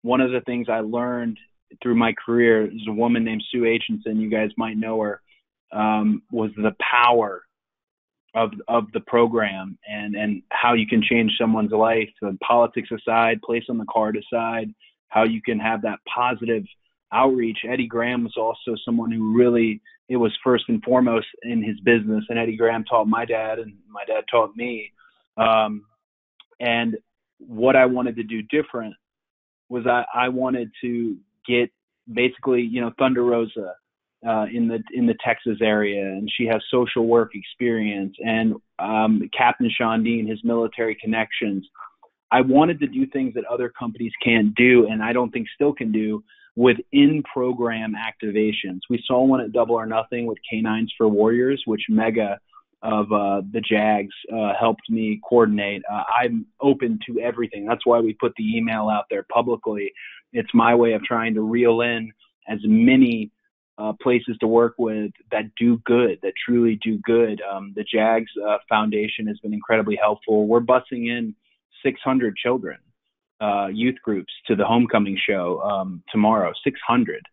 [0.03, 1.39] one of the things I learned
[1.83, 4.21] through my career is a woman named Sue Aitchison.
[4.21, 5.23] You guys might know her.
[5.73, 7.45] Um, was the power
[8.35, 12.09] of of the program and and how you can change someone's life.
[12.21, 14.75] So politics aside, place on the card aside,
[15.13, 16.65] how you can have that positive
[17.13, 17.59] outreach.
[17.69, 22.25] Eddie Graham was also someone who really it was first and foremost in his business,
[22.29, 24.91] and Eddie Graham taught my dad, and my dad taught me.
[25.37, 25.85] Um,
[26.61, 26.97] and
[27.39, 28.95] what I wanted to do different
[29.69, 31.71] was I, I wanted to get
[32.13, 33.75] basically, you know, Thunder Rosa
[34.27, 39.29] uh, in the in the Texas area, and she has social work experience, and um,
[39.37, 41.67] Captain Shawn Dean, his military connections.
[42.33, 45.75] I wanted to do things that other companies can't do, and I don't think still
[45.75, 46.25] can do
[46.57, 48.81] with in-program activations.
[48.89, 52.41] We saw one at Double or Nothing with Canines for Warriors, which Mega
[52.83, 55.83] of uh, the Jags uh, helped me coordinate.
[55.91, 57.67] Uh, I'm open to everything.
[57.67, 59.93] That's why we put the email out there publicly.
[60.33, 62.11] It's my way of trying to reel in
[62.49, 63.31] as many
[63.79, 67.41] uh, places to work with that do good, that truly do good.
[67.43, 70.47] Um, the Jags uh, Foundation has been incredibly helpful.
[70.47, 71.35] We're busing in
[71.85, 72.79] 600 children,
[73.41, 77.27] uh, youth groups to the homecoming show um, tomorrow, 600.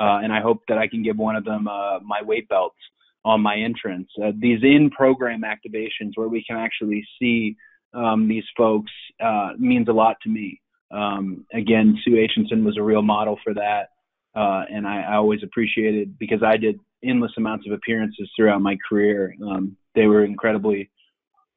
[0.00, 2.76] Uh, and I hope that I can give one of them uh, my weight belts
[3.24, 4.08] on my entrance.
[4.22, 7.56] Uh, these in-program activations where we can actually see
[7.94, 8.90] um, these folks
[9.24, 10.60] uh, means a lot to me.
[10.90, 13.88] Um, again, Sue Aitchison was a real model for that,
[14.34, 18.76] uh, and I, I, always appreciated because I did endless amounts of appearances throughout my
[18.88, 19.34] career.
[19.42, 20.90] Um, they were incredibly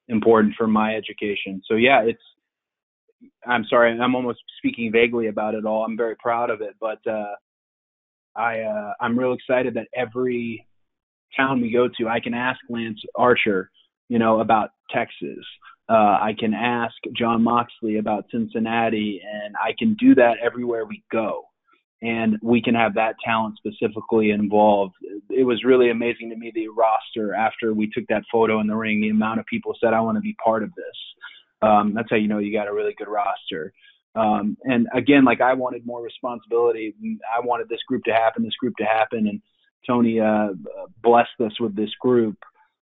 [0.08, 1.62] important for my education.
[1.68, 2.22] So yeah, it's
[3.46, 5.84] I'm sorry, I'm almost speaking vaguely about it all.
[5.84, 7.36] I'm very proud of it, but uh,
[8.36, 10.66] I uh, I'm real excited that every
[11.36, 13.70] town we go to, I can ask Lance Archer,
[14.10, 15.44] you know, about Texas.
[15.90, 21.04] Uh, I can ask Jon Moxley about Cincinnati, and I can do that everywhere we
[21.12, 21.46] go.
[22.02, 24.94] And we can have that talent specifically involved.
[25.32, 28.76] It was really amazing to me the roster after we took that photo in the
[28.76, 29.02] ring.
[29.02, 30.98] The amount of people said, "I want to be part of this."
[31.62, 33.74] Um, that's how you know you got a really good roster.
[34.16, 36.96] Um, and again, like I wanted more responsibility.
[37.36, 39.42] I wanted this group to happen, this group to happen, and
[39.86, 40.50] Tony uh,
[41.04, 42.38] blessed us with this group.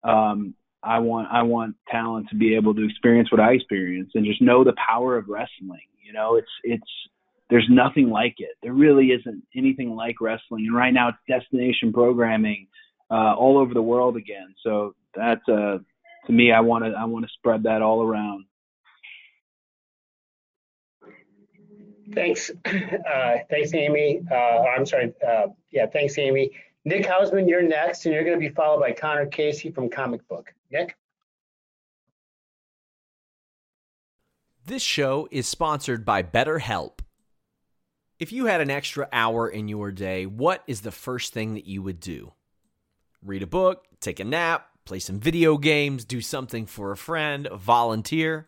[0.04, 4.26] Um, I want I want talent to be able to experience what I experience and
[4.26, 5.88] just know the power of wrestling.
[6.02, 6.92] You know, it's it's
[7.50, 8.52] there's nothing like it.
[8.62, 10.66] There really isn't anything like wrestling.
[10.68, 12.68] And right now it's destination programming
[13.10, 14.54] uh, all over the world again.
[14.64, 15.78] So that's uh
[16.26, 18.46] to me I want to I want to spread that all around.
[22.14, 24.22] Thanks, uh, thanks, Amy.
[24.32, 25.14] Uh, I'm sorry.
[25.26, 26.52] Uh, yeah, thanks, Amy.
[26.86, 30.26] Nick Hausman, you're next, and you're going to be followed by Connor Casey from Comic
[30.28, 30.54] Book.
[30.72, 30.96] Nick.
[34.66, 37.00] This show is sponsored by BetterHelp.
[38.20, 41.66] If you had an extra hour in your day, what is the first thing that
[41.66, 42.34] you would do?
[43.22, 47.48] Read a book, take a nap, play some video games, do something for a friend,
[47.54, 48.48] volunteer.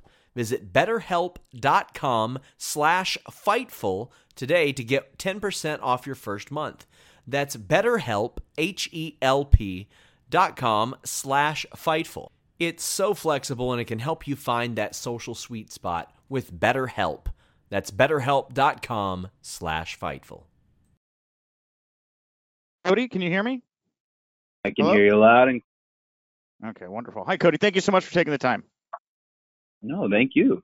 [0.35, 6.85] Visit betterhelp.com slash Fightful today to get 10% off your first month.
[7.27, 9.87] That's betterhelp, H-E-L-P
[10.29, 12.29] dot com slash Fightful.
[12.59, 17.25] It's so flexible and it can help you find that social sweet spot with BetterHelp.
[17.69, 20.43] That's betterhelp.com slash Fightful.
[22.85, 23.61] Cody, can you hear me?
[24.65, 24.93] I can Hello?
[24.95, 25.61] hear you loud and
[26.63, 27.25] Okay, wonderful.
[27.25, 27.57] Hi, Cody.
[27.57, 28.63] Thank you so much for taking the time.
[29.81, 30.63] No, thank you.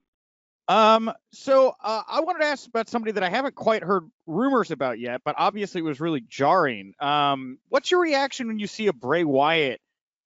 [0.68, 4.72] Um, so uh, I wanted to ask about somebody that I haven't quite heard rumors
[4.72, 6.94] about yet, but obviously it was really jarring.
[7.00, 9.80] Um, what's your reaction when you see a Bray Wyatt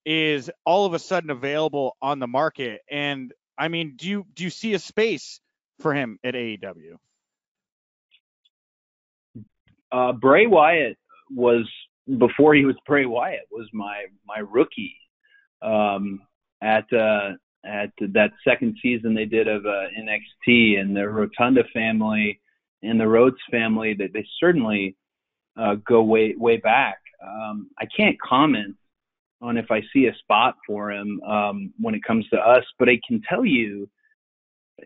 [0.03, 2.81] is all of a sudden available on the market?
[2.89, 5.39] And I mean, do you do you see a space
[5.79, 6.95] for him at AEW?
[9.91, 10.97] Uh, Bray Wyatt
[11.29, 11.69] was
[12.17, 14.95] before he was Bray Wyatt was my my rookie
[15.61, 16.21] um,
[16.61, 17.33] at uh,
[17.65, 22.39] at that second season they did of uh, NXT and the Rotunda family
[22.83, 24.95] and the Rhodes family that they certainly
[25.59, 26.97] uh, go way way back.
[27.23, 28.75] Um, I can't comment
[29.41, 32.89] on if I see a spot for him um, when it comes to us, but
[32.89, 33.89] I can tell you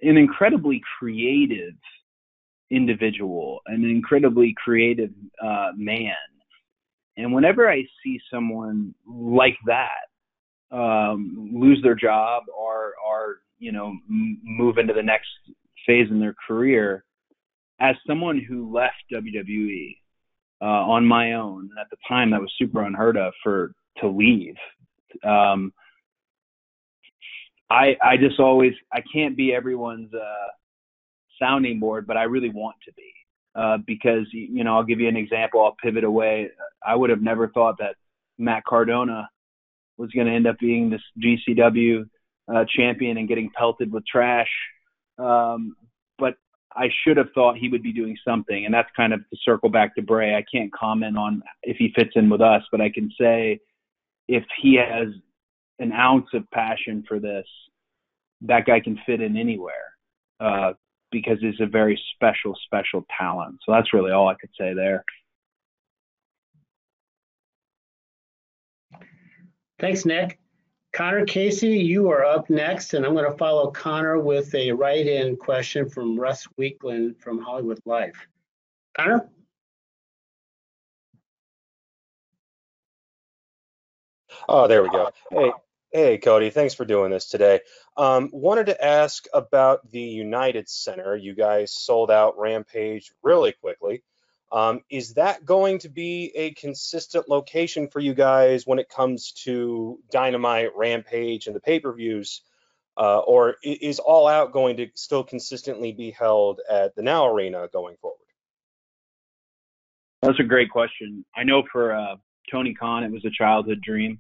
[0.01, 1.75] an incredibly creative
[2.71, 5.11] individual, an incredibly creative
[5.43, 6.13] uh, man.
[7.17, 10.07] And whenever I see someone like that
[10.75, 15.27] um, lose their job or, or you know, m- move into the next
[15.88, 17.05] phase in their career,
[17.79, 19.97] as someone who left WWE
[20.61, 24.55] uh, on my own, at the time that was super unheard of for to leave.
[25.23, 25.71] Um,
[27.69, 30.47] I I just always I can't be everyone's uh,
[31.39, 33.13] sounding board, but I really want to be
[33.55, 35.63] uh, because you know I'll give you an example.
[35.63, 36.49] I'll pivot away.
[36.85, 37.95] I would have never thought that
[38.38, 39.29] Matt Cardona
[39.97, 42.08] was going to end up being this GCW
[42.53, 44.49] uh, champion and getting pelted with trash.
[45.17, 45.75] Um,
[46.17, 46.36] but
[46.75, 49.69] I should have thought he would be doing something, and that's kind of to circle
[49.69, 50.36] back to Bray.
[50.36, 53.60] I can't comment on if he fits in with us, but I can say
[54.27, 55.08] if he has
[55.79, 57.45] an ounce of passion for this,
[58.41, 59.93] that guy can fit in anywhere
[60.39, 60.73] uh,
[61.12, 63.58] because he's a very special, special talent.
[63.65, 65.03] So that's really all I could say there.
[69.79, 70.39] Thanks, Nick.
[70.93, 75.35] Connor Casey, you are up next, and I'm going to follow Connor with a write-in
[75.35, 78.15] question from Russ Weekland from Hollywood Life.
[78.95, 79.29] Connor?
[84.47, 85.10] Oh, there we go.
[85.29, 85.52] Hey,
[85.91, 86.50] hey, Cody.
[86.50, 87.60] Thanks for doing this today.
[87.97, 91.17] Um, wanted to ask about the United Center.
[91.17, 94.02] You guys sold out Rampage really quickly.
[94.52, 99.31] Um, is that going to be a consistent location for you guys when it comes
[99.43, 102.41] to Dynamite, Rampage, and the pay-per-views?
[102.98, 107.67] Uh, or is All Out going to still consistently be held at the Now Arena
[107.73, 108.19] going forward?
[110.21, 111.25] That's a great question.
[111.35, 112.15] I know for uh,
[112.50, 114.19] Tony Khan, it was a childhood dream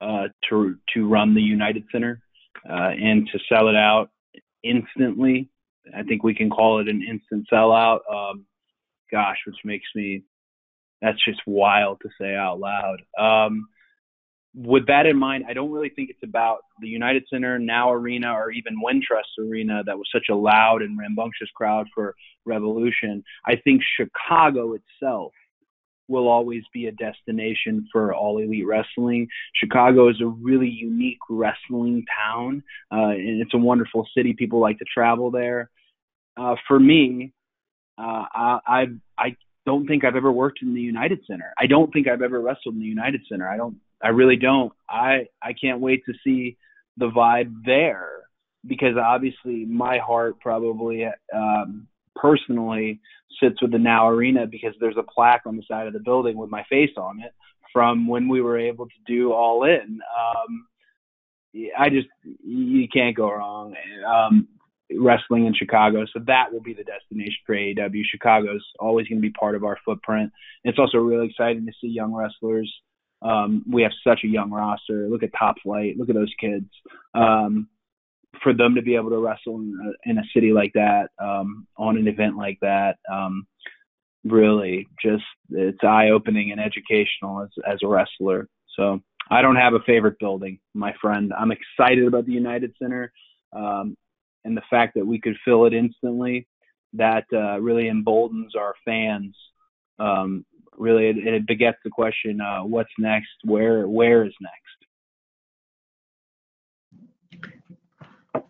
[0.00, 2.22] uh, to to run the United Center.
[2.68, 4.10] uh, and to sell it out
[4.62, 5.48] instantly.
[5.94, 8.00] I think we can call it an instant sellout.
[8.12, 8.46] Um,
[9.10, 10.22] gosh, which makes me
[11.02, 13.02] that's just wild to say out loud.
[13.18, 13.68] Um,
[14.54, 18.32] with that in mind, I don't really think it's about the United Center, Now Arena,
[18.32, 22.14] or even Wintrust Arena that was such a loud and rambunctious crowd for
[22.46, 23.22] Revolution.
[23.46, 25.32] I think Chicago itself
[26.08, 29.28] will always be a destination for all elite wrestling.
[29.54, 34.32] Chicago is a really unique wrestling town, uh, and it's a wonderful city.
[34.32, 35.68] People like to travel there.
[36.36, 37.32] Uh, for me,
[37.98, 38.86] uh, I, I
[39.18, 41.52] I don't think I've ever worked in the United Center.
[41.58, 43.48] I don't think I've ever wrestled in the United Center.
[43.48, 43.76] I don't.
[44.02, 44.72] I really don't.
[44.88, 46.56] I I can't wait to see
[46.96, 48.10] the vibe there
[48.66, 53.00] because obviously my heart probably um, personally
[53.40, 56.36] sits with the Now Arena because there's a plaque on the side of the building
[56.36, 57.32] with my face on it
[57.72, 60.00] from when we were able to do All In.
[60.18, 60.66] Um,
[61.78, 62.08] I just
[62.44, 63.74] you can't go wrong.
[64.06, 64.48] Um,
[64.94, 68.02] wrestling in Chicago, so that will be the destination for AEW.
[68.04, 70.32] Chicago's always going to be part of our footprint.
[70.64, 72.72] It's also really exciting to see young wrestlers.
[73.22, 75.08] Um, we have such a young roster.
[75.08, 75.96] Look at Top Flight.
[75.96, 76.66] Look at those kids.
[77.14, 77.68] Um,
[78.42, 81.66] for them to be able to wrestle in a, in a city like that, um,
[81.76, 83.46] on an event like that, um,
[84.24, 88.48] really just it's eye opening and educational as as a wrestler.
[88.76, 91.32] So I don't have a favorite building, my friend.
[91.36, 93.12] I'm excited about the United Center,
[93.52, 93.96] um,
[94.46, 96.46] and the fact that we could fill it instantly.
[96.92, 99.36] That uh, really emboldens our fans.
[99.98, 100.46] Um,
[100.78, 103.34] really, it, it begets the question: uh, What's next?
[103.44, 104.62] Where Where is next?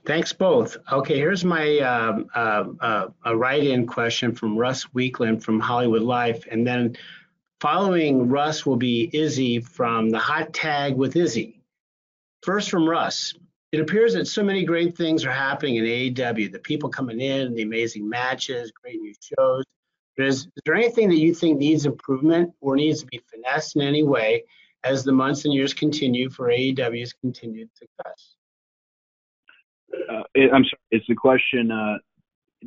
[0.04, 0.76] Thanks both.
[0.92, 6.44] Okay, here's my um, uh, uh, a write-in question from Russ Weekland from Hollywood Life,
[6.48, 6.96] and then
[7.60, 11.60] following Russ will be Izzy from the Hot Tag with Izzy.
[12.42, 13.34] First from Russ.
[13.76, 16.50] It appears that so many great things are happening in AEW.
[16.50, 19.64] The people coming in, the amazing matches, great new shows.
[20.16, 23.76] But is, is there anything that you think needs improvement or needs to be finessed
[23.76, 24.44] in any way
[24.82, 28.36] as the months and years continue for AEW's continued success?
[30.08, 31.98] uh, I'm sorry, is the question, uh,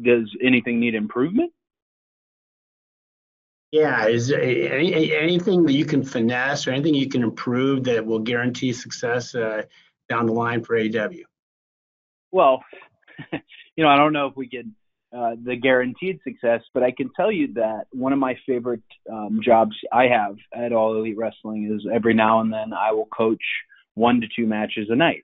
[0.03, 1.51] does anything need improvement?
[3.71, 8.19] Yeah, is any, anything that you can finesse or anything you can improve that will
[8.19, 9.63] guarantee success uh,
[10.09, 11.09] down the line for AW?
[12.31, 12.63] Well,
[13.75, 14.65] you know, I don't know if we get
[15.15, 19.39] uh, the guaranteed success, but I can tell you that one of my favorite um,
[19.43, 23.43] jobs I have at All Elite Wrestling is every now and then I will coach
[23.95, 25.23] one to two matches a night.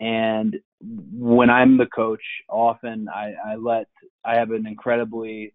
[0.00, 3.88] And when I'm the coach, often I, I let
[4.24, 5.52] I have an incredibly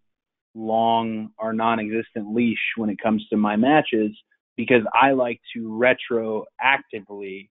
[0.54, 4.12] long or non-existent leash when it comes to my matches
[4.56, 7.50] because I like to retroactively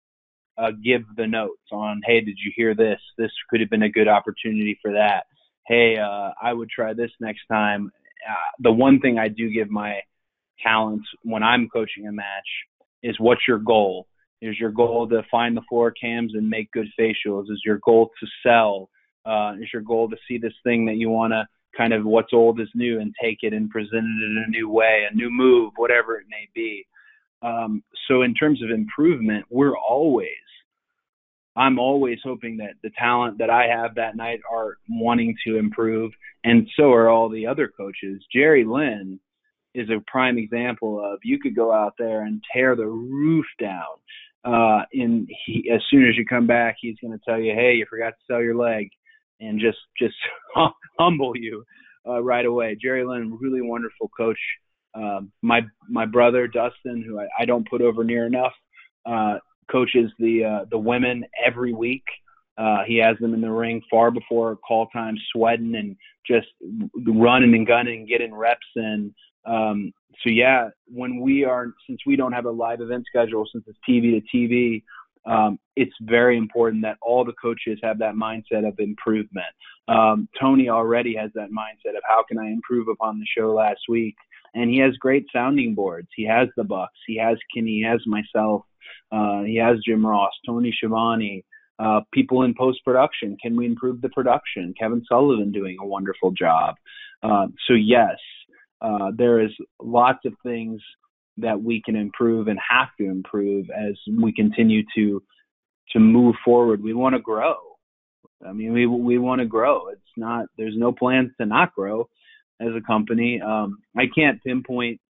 [0.56, 3.00] uh, give the notes on, hey, did you hear this?
[3.18, 5.24] This could have been a good opportunity for that.
[5.66, 7.90] Hey, uh, I would try this next time.
[8.28, 10.00] Uh, the one thing I do give my
[10.62, 12.48] talents when I'm coaching a match
[13.02, 14.06] is what's your goal?
[14.40, 17.50] Is your goal to find the floor cams and make good facials?
[17.50, 18.90] Is your goal to sell?
[19.24, 21.46] Uh, is your goal to see this thing that you want to
[21.76, 24.68] kind of what's old is new and take it and present it in a new
[24.68, 26.86] way, a new move, whatever it may be.
[27.42, 30.28] Um, so in terms of improvement, we're always,
[31.56, 36.12] I'm always hoping that the talent that I have that night are wanting to improve,
[36.42, 38.24] and so are all the other coaches.
[38.32, 39.20] Jerry Lynn
[39.74, 43.84] is a prime example of you could go out there and tear the roof down
[44.44, 47.74] uh, and he, as soon as you come back, he's going to tell you, "Hey,
[47.74, 48.90] you forgot to sell your leg,"
[49.40, 50.14] and just just
[50.98, 51.64] humble you
[52.06, 52.76] uh, right away.
[52.80, 54.38] Jerry Lynn, really wonderful coach.
[54.94, 58.52] Um, my my brother Dustin, who I, I don't put over near enough,
[59.06, 59.38] uh,
[59.70, 62.04] coaches the uh, the women every week.
[62.56, 65.96] Uh, he has them in the ring far before call time, sweating and
[66.26, 66.46] just
[67.06, 69.12] running and gunning, and getting reps in.
[69.44, 69.92] Um,
[70.22, 73.78] so yeah, when we are since we don't have a live event schedule, since it's
[73.88, 74.82] TV to TV,
[75.26, 79.46] um, it's very important that all the coaches have that mindset of improvement.
[79.88, 83.80] Um, Tony already has that mindset of how can I improve upon the show last
[83.88, 84.16] week,
[84.54, 86.08] and he has great sounding boards.
[86.14, 88.62] He has the Bucks, he has Kenny, he has myself,
[89.12, 91.44] uh, he has Jim Ross, Tony Schiavone.
[91.78, 94.72] Uh, people in post production, can we improve the production?
[94.78, 96.76] Kevin Sullivan doing a wonderful job.
[97.22, 98.16] Uh, so yes,
[98.80, 99.50] uh, there is
[99.82, 100.80] lots of things
[101.38, 105.22] that we can improve and have to improve as we continue to
[105.90, 106.82] to move forward.
[106.82, 107.56] We want to grow.
[108.46, 109.88] I mean, we we want to grow.
[109.88, 112.08] It's not there's no plans to not grow
[112.60, 113.40] as a company.
[113.40, 115.00] Um, I can't pinpoint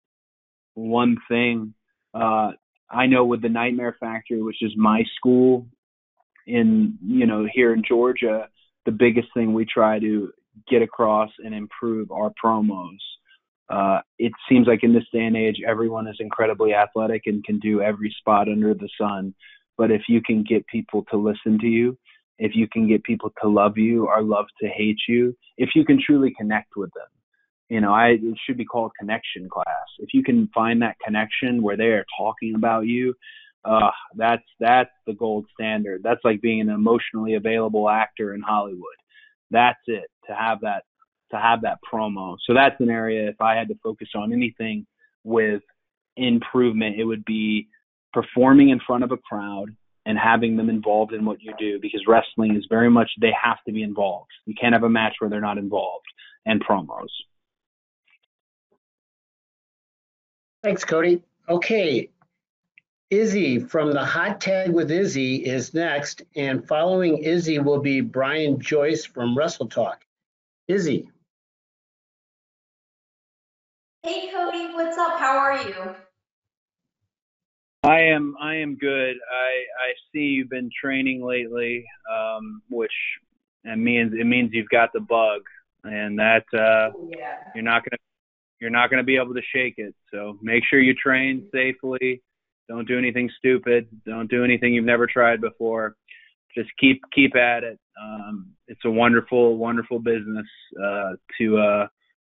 [0.75, 1.75] one thing.
[2.12, 2.53] Uh,
[2.95, 5.66] I know with the Nightmare Factory, which is my school,
[6.47, 8.49] in you know here in Georgia,
[8.84, 10.32] the biggest thing we try to
[10.68, 12.99] get across and improve our promos.
[13.68, 17.59] Uh, it seems like in this day and age, everyone is incredibly athletic and can
[17.59, 19.34] do every spot under the sun.
[19.76, 21.99] But if you can get people to listen to you,
[22.38, 25.84] if you can get people to love you or love to hate you, if you
[25.84, 27.07] can truly connect with them,
[27.68, 29.66] you know, I it should be called connection class.
[29.98, 33.14] If you can find that connection where they are talking about you,
[33.64, 36.02] uh, that's that's the gold standard.
[36.02, 38.96] That's like being an emotionally available actor in Hollywood.
[39.50, 40.84] That's it to have that
[41.30, 42.36] to have that promo.
[42.46, 44.86] So that's an area if I had to focus on anything
[45.24, 45.62] with
[46.16, 47.68] improvement, it would be
[48.12, 49.74] performing in front of a crowd
[50.06, 53.56] and having them involved in what you do because wrestling is very much they have
[53.66, 54.30] to be involved.
[54.44, 56.04] You can't have a match where they're not involved
[56.46, 57.08] and promos.
[60.64, 61.22] Thanks, Cody.
[61.46, 62.08] Okay.
[63.10, 68.58] Izzy from the Hot Tag with Izzy is next, and following Izzy will be Brian
[68.58, 70.06] Joyce from Wrestle Talk.
[70.66, 71.10] Izzy.
[74.04, 75.18] Hey Cody, what's up?
[75.18, 75.94] How are you?
[77.82, 79.16] I am I am good.
[79.30, 79.50] I
[79.84, 82.90] I see you've been training lately, um, which
[83.64, 85.42] it means it means you've got the bug,
[85.84, 87.36] and that uh, yeah.
[87.54, 87.98] you're not gonna
[88.64, 89.94] you're not gonna be able to shake it.
[90.10, 92.22] So make sure you train safely.
[92.66, 93.86] Don't do anything stupid.
[94.06, 95.96] Don't do anything you've never tried before.
[96.56, 97.78] Just keep keep at it.
[98.02, 100.46] Um, it's a wonderful wonderful business
[100.82, 101.86] uh, to uh,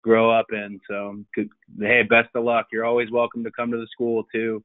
[0.03, 0.81] grow up in.
[0.89, 1.47] So good,
[1.79, 2.67] hey, best of luck.
[2.73, 4.61] You're always welcome to come to the school too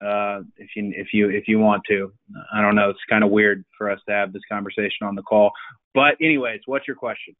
[0.00, 2.12] uh, if you if you if you want to.
[2.54, 2.90] I don't know.
[2.90, 5.50] It's kind of weird for us to have this conversation on the call.
[5.92, 7.34] But anyways, what's your question?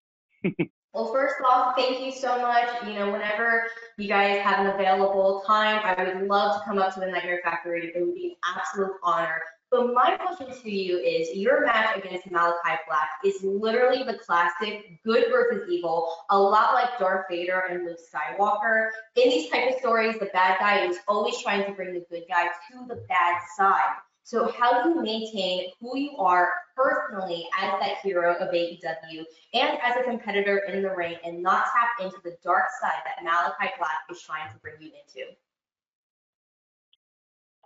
[0.93, 2.69] Well, first off, thank you so much.
[2.85, 3.67] You know, whenever
[3.97, 7.41] you guys have an available time, I would love to come up to the Nightmare
[7.45, 7.93] Factory.
[7.95, 9.41] It would be an absolute honor.
[9.71, 14.99] But my question to you is your match against Malakai Black is literally the classic
[15.05, 18.89] good versus evil, a lot like Darth Vader and Luke Skywalker.
[19.15, 22.25] In these type of stories, the bad guy is always trying to bring the good
[22.29, 23.95] guy to the bad side.
[24.23, 29.79] So how do you maintain who you are personally as that hero of AEW and
[29.83, 33.77] as a competitor in the ring and not tap into the dark side that Malakai
[33.79, 35.27] Black is trying to bring you into?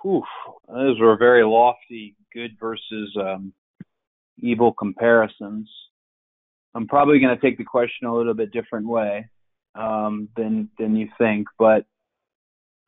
[0.07, 0.25] Oof,
[0.69, 3.53] those were very lofty good versus um,
[4.39, 5.71] evil comparisons.
[6.75, 9.29] I'm probably going to take the question a little bit different way
[9.75, 11.87] um, than than you think, but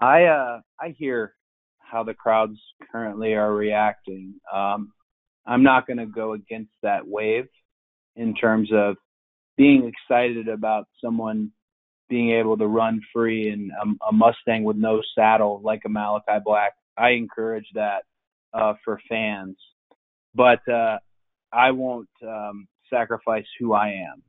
[0.00, 1.34] I uh, I hear
[1.90, 2.58] how the crowds
[2.90, 4.34] currently are reacting.
[4.52, 4.92] Um,
[5.46, 7.46] I'm not going to go against that wave
[8.16, 8.96] in terms of
[9.56, 11.52] being excited about someone
[12.08, 16.42] being able to run free in a, a Mustang with no saddle like a Malakai
[16.44, 16.72] Black.
[16.96, 18.02] I encourage that
[18.54, 19.56] uh, for fans,
[20.34, 20.98] but uh,
[21.52, 24.22] I won't um, sacrifice who I am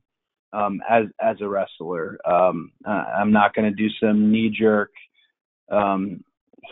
[0.52, 2.18] um, as as a wrestler.
[2.26, 4.90] Um, I'm not going to do some knee jerk
[5.70, 6.22] um,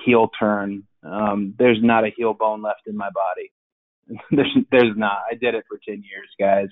[0.04, 0.84] heel turn.
[1.02, 4.20] Um, there's not a heel bone left in my body.
[4.30, 5.18] there's there's not.
[5.30, 6.68] I did it for ten years, guys.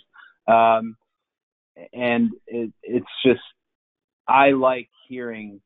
[0.46, 0.96] Um,
[1.92, 3.40] and it, it's just
[4.28, 5.60] I like hearing.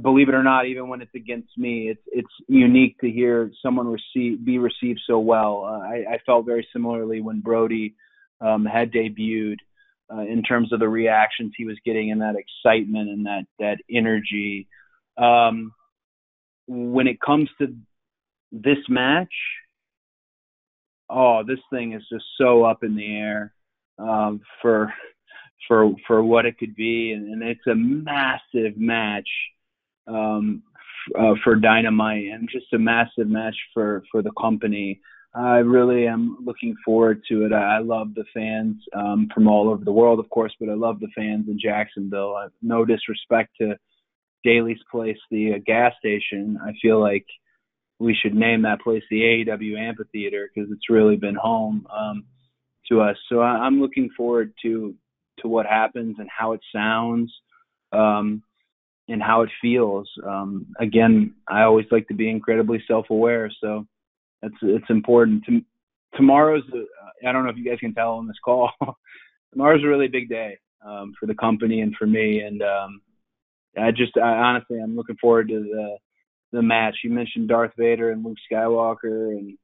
[0.00, 3.88] Believe it or not, even when it's against me, it's it's unique to hear someone
[3.88, 5.64] receive be received so well.
[5.64, 7.96] Uh, I, I felt very similarly when Brodie
[8.40, 9.56] um, had debuted,
[10.12, 13.78] uh, in terms of the reactions he was getting and that excitement and that that
[13.90, 14.68] energy.
[15.16, 15.72] Um,
[16.66, 17.74] when it comes to
[18.50, 19.32] this match,
[21.10, 23.54] oh, this thing is just so up in the air
[23.98, 24.92] um, for
[25.68, 29.28] for for what it could be, and, and it's a massive match
[30.06, 35.00] um, f- uh, for Dynamite, and just a massive match for for the company.
[35.34, 37.54] I really am looking forward to it.
[37.54, 41.00] I love the fans um, from all over the world, of course, but I love
[41.00, 42.36] the fans in Jacksonville.
[42.36, 43.74] I, no disrespect to
[44.44, 46.58] Daily's Place, the uh, gas station.
[46.64, 47.26] I feel like
[47.98, 52.24] we should name that place the AEW Amphitheater because it's really been home um,
[52.88, 53.16] to us.
[53.28, 54.94] So I, I'm looking forward to
[55.38, 57.32] to what happens and how it sounds
[57.92, 58.42] um,
[59.08, 60.08] and how it feels.
[60.26, 63.86] Um, again, I always like to be incredibly self-aware, so
[64.42, 65.44] it's it's important.
[65.46, 65.62] To,
[66.16, 66.64] tomorrow's
[67.26, 68.70] I don't know if you guys can tell on this call.
[69.52, 73.00] tomorrow's a really big day um, for the company and for me, and um,
[73.76, 75.96] I just I, honestly I'm looking forward to the
[76.52, 76.96] the match.
[77.02, 79.56] You mentioned Darth Vader and Luke Skywalker, and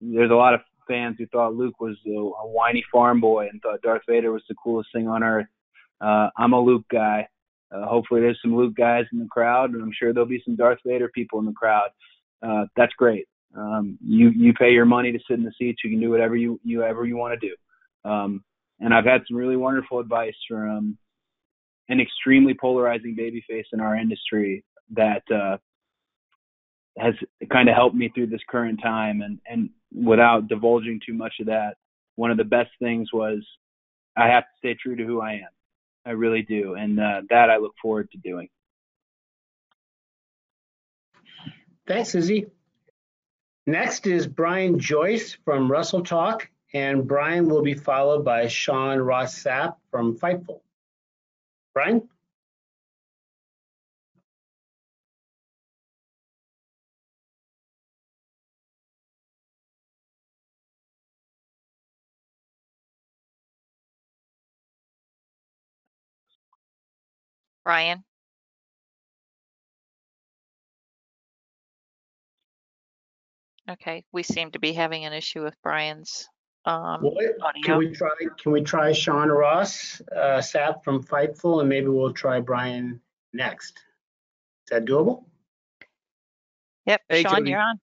[0.00, 3.60] there's a lot of fans who thought Luke was a, a whiny farm boy and
[3.60, 5.46] thought Darth Vader was the coolest thing on earth.
[6.00, 7.28] Uh, I'm a Luke guy.
[7.74, 10.56] Uh, hopefully, there's some Luke guys in the crowd, and I'm sure there'll be some
[10.56, 11.88] Darth Vader people in the crowd.
[12.42, 13.26] Uh, that's great.
[13.56, 15.82] Um, you you pay your money to sit in the seats.
[15.84, 17.54] You can do whatever you you ever you want to do.
[18.08, 18.44] Um,
[18.80, 20.98] and I've had some really wonderful advice from
[21.88, 25.56] an extremely polarizing babyface in our industry that uh,
[26.98, 27.14] has
[27.50, 29.22] kind of helped me through this current time.
[29.22, 31.74] And and without divulging too much of that,
[32.16, 33.44] one of the best things was
[34.16, 35.48] I have to stay true to who I am.
[36.06, 38.48] I really do, and uh, that I look forward to doing.
[41.86, 42.46] Thanks, Izzy.
[43.66, 49.42] Next is Brian Joyce from Wrestle Talk, and Brian will be followed by Sean Ross
[49.42, 50.60] Sapp from Fightful.
[51.74, 52.08] Brian?
[67.64, 68.04] Brian?
[73.68, 76.28] Okay, we seem to be having an issue with Brian's
[76.64, 77.14] um, Well,
[77.64, 77.78] Can audio.
[77.78, 82.40] we try, can we try Sean Ross uh, Sapp from Fightful, and maybe we'll try
[82.40, 83.00] Brian
[83.32, 83.78] next?
[84.66, 85.24] Is that doable?
[86.86, 87.50] Yep, Hey, Sean, Cody.
[87.50, 87.80] you're on.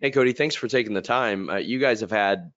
[0.00, 1.48] Hey, Cody, thanks for taking the time.
[1.48, 2.50] Uh, you guys have had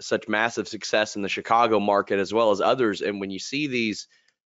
[0.00, 3.02] such massive success in the Chicago market as well as others.
[3.02, 4.08] And when you see these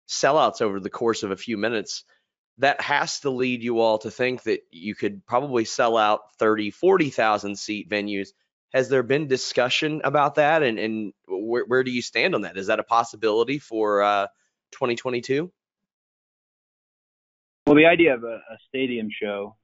[0.07, 2.03] sellouts over the course of a few minutes,
[2.59, 6.69] that has to lead you all to think that you could probably sell out 30,
[6.69, 8.29] 40,000 seat venues.
[8.73, 10.63] Has there been discussion about that?
[10.63, 12.57] And, and where, where do you stand on that?
[12.57, 14.27] Is that a possibility for uh,
[14.71, 15.51] 2022?
[17.67, 19.55] Well, the idea of a, a stadium show.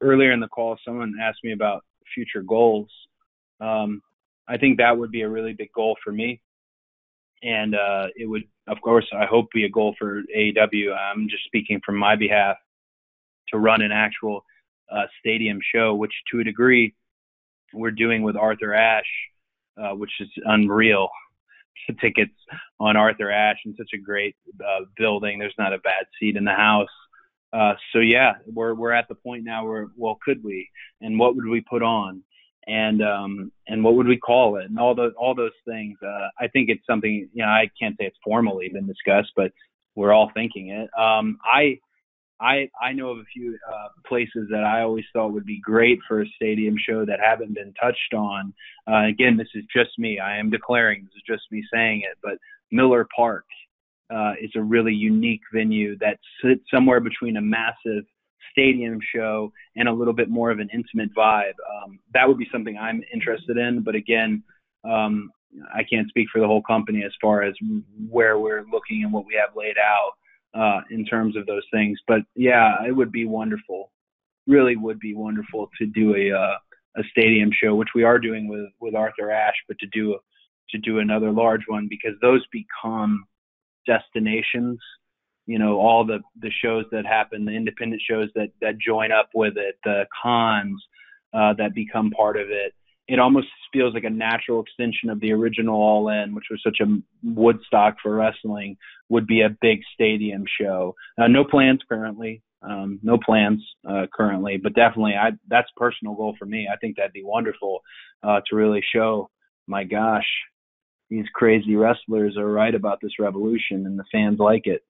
[0.00, 1.84] Earlier in the call, someone asked me about
[2.14, 2.88] future goals.
[3.60, 4.02] Um,
[4.48, 6.40] I think that would be a really big goal for me,
[7.42, 10.94] and uh, it would, of course, I hope be a goal for AEW.
[10.94, 12.56] I'm just speaking from my behalf
[13.48, 14.44] to run an actual
[14.92, 16.94] uh, stadium show, which to a degree
[17.76, 19.04] we're doing with Arthur Ashe,
[19.80, 21.08] uh, which is unreal.
[22.00, 22.34] Tickets
[22.80, 25.38] on Arthur Ashe in such a great uh, building.
[25.38, 26.88] There's not a bad seat in the house.
[27.52, 30.68] Uh, so yeah, we're we're at the point now where well, could we,
[31.00, 32.22] and what would we put on,
[32.66, 35.96] and um, and what would we call it, and all those all those things.
[36.02, 39.52] Uh, I think it's something you know I can't say it's formally been discussed, but
[39.94, 40.90] we're all thinking it.
[40.98, 41.78] Um, I
[42.40, 45.98] I I know of a few uh, places that I always thought would be great
[46.06, 48.52] for a stadium show that haven't been touched on.
[48.88, 50.18] Uh, again, this is just me.
[50.18, 52.38] I am declaring this is just me saying it, but
[52.70, 53.46] Miller Park
[54.14, 58.04] uh, is a really unique venue that sits somewhere between a massive
[58.52, 61.54] stadium show and a little bit more of an intimate vibe.
[61.84, 64.42] Um, that would be something I'm interested in, but again,
[64.84, 65.30] um,
[65.74, 67.54] I can't speak for the whole company as far as
[68.08, 70.12] where we're looking and what we have laid out
[70.56, 71.98] uh, in terms of those things.
[72.06, 73.90] But yeah, it would be wonderful.
[74.46, 76.56] Really would be wonderful to do a uh,
[76.96, 80.18] a stadium show, which we are doing with with Arthur Ashe, but to do
[80.70, 83.24] to do another large one because those become
[83.86, 84.78] destinations.
[85.46, 89.30] You know, all the the shows that happen, the independent shows that that join up
[89.34, 90.82] with it, the cons
[91.34, 92.72] uh, that become part of it.
[93.08, 96.78] It almost feels like a natural extension of the original All In, which was such
[96.80, 96.86] a
[97.22, 98.76] Woodstock for wrestling,
[99.08, 100.94] would be a big stadium show.
[101.16, 106.34] Uh, no plans currently, um, no plans uh, currently, but definitely, I that's personal goal
[106.38, 106.68] for me.
[106.72, 107.80] I think that'd be wonderful
[108.22, 109.30] uh, to really show.
[109.68, 110.26] My gosh,
[111.10, 114.82] these crazy wrestlers are right about this revolution, and the fans like it.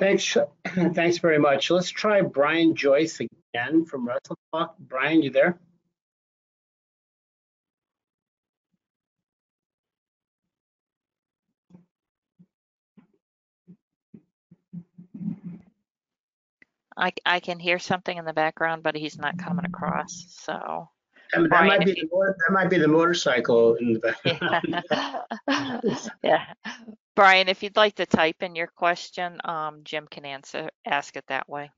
[0.00, 0.34] Thanks,
[0.94, 1.70] thanks very much.
[1.70, 4.74] Let's try Brian Joyce again from Wrestle Talk.
[4.78, 5.60] Brian, you there?
[16.96, 20.24] I, I can hear something in the background, but he's not coming across.
[20.30, 20.88] So,
[21.34, 24.82] that Brian, might be the that might be the motorcycle in the background.
[26.24, 26.46] yeah,
[27.20, 31.24] Brian, if you'd like to type in your question, um, Jim can answer ask it
[31.28, 31.70] that way.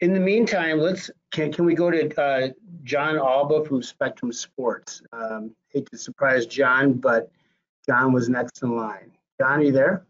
[0.00, 2.48] In the meantime, let's can can we go to uh,
[2.84, 5.00] John Alba from Spectrum Sports?
[5.14, 7.30] Um, hate to surprise John, but
[7.86, 9.12] John was next in line.
[9.40, 10.04] John, are you there?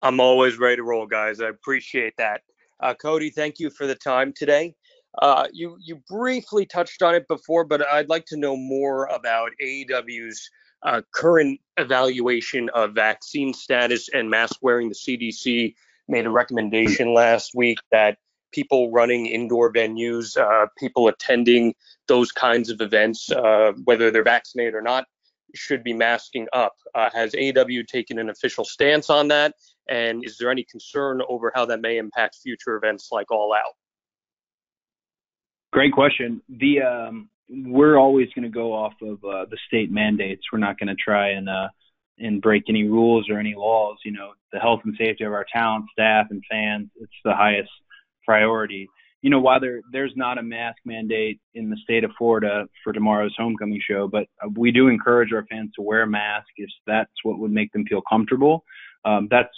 [0.00, 1.42] I'm always ready to roll, guys.
[1.42, 2.40] I appreciate that.
[2.82, 4.74] Uh, Cody, thank you for the time today.
[5.18, 9.50] Uh, you you briefly touched on it before, but I'd like to know more about
[9.62, 10.48] AEW's
[10.82, 14.88] uh, current evaluation of vaccine status and mask wearing.
[14.88, 15.74] The CDC
[16.08, 18.18] made a recommendation last week that
[18.52, 21.74] people running indoor venues, uh, people attending
[22.08, 25.06] those kinds of events, uh, whether they're vaccinated or not,
[25.54, 26.74] should be masking up.
[26.94, 29.54] Uh, has AEW taken an official stance on that?
[29.88, 33.74] And is there any concern over how that may impact future events like All Out?
[35.72, 36.42] Great question.
[36.48, 40.42] The um, we're always going to go off of uh, the state mandates.
[40.52, 41.68] We're not going to try and uh,
[42.18, 43.98] and break any rules or any laws.
[44.04, 46.88] You know, the health and safety of our talent, staff, and fans.
[47.00, 47.70] It's the highest
[48.24, 48.88] priority.
[49.22, 52.92] You know, while there there's not a mask mandate in the state of Florida for
[52.92, 56.70] tomorrow's homecoming show, but uh, we do encourage our fans to wear a mask if
[56.86, 58.64] that's what would make them feel comfortable.
[59.04, 59.54] Um, that's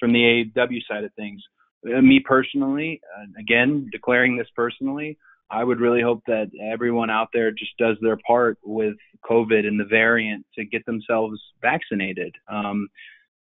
[0.00, 1.40] from the AW side of things.
[1.86, 5.18] Uh, me personally, uh, again, declaring this personally,
[5.52, 8.94] I would really hope that everyone out there just does their part with
[9.28, 12.34] COVID and the variant to get themselves vaccinated.
[12.48, 12.88] Um,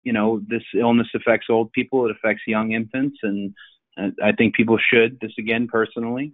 [0.03, 3.55] you know, this illness affects old people, it affects young infants, and
[4.21, 6.33] I think people should, this again personally,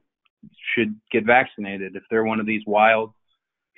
[0.74, 1.96] should get vaccinated.
[1.96, 3.12] If they're one of these wild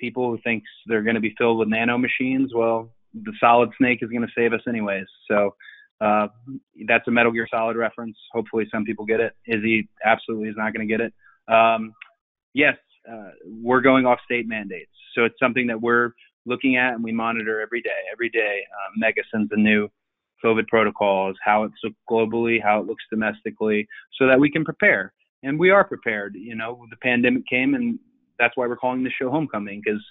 [0.00, 3.98] people who thinks they're going to be filled with nano machines, well, the solid snake
[4.00, 5.06] is going to save us anyways.
[5.30, 5.54] So
[6.00, 6.28] uh,
[6.86, 8.16] that's a Metal Gear Solid reference.
[8.32, 9.34] Hopefully, some people get it.
[9.46, 11.12] Izzy absolutely is not going to get it.
[11.48, 11.94] Um,
[12.54, 12.76] yes,
[13.10, 14.90] uh, we're going off state mandates.
[15.14, 16.10] So it's something that we're
[16.46, 17.90] looking at and we monitor every day.
[18.12, 19.88] Every day, uh, Megha sends a new
[20.44, 23.86] COVID protocols, how it's globally, how it looks domestically,
[24.18, 25.12] so that we can prepare.
[25.42, 26.34] And we are prepared.
[26.34, 27.98] You know, the pandemic came, and
[28.38, 30.02] that's why we're calling this show Homecoming because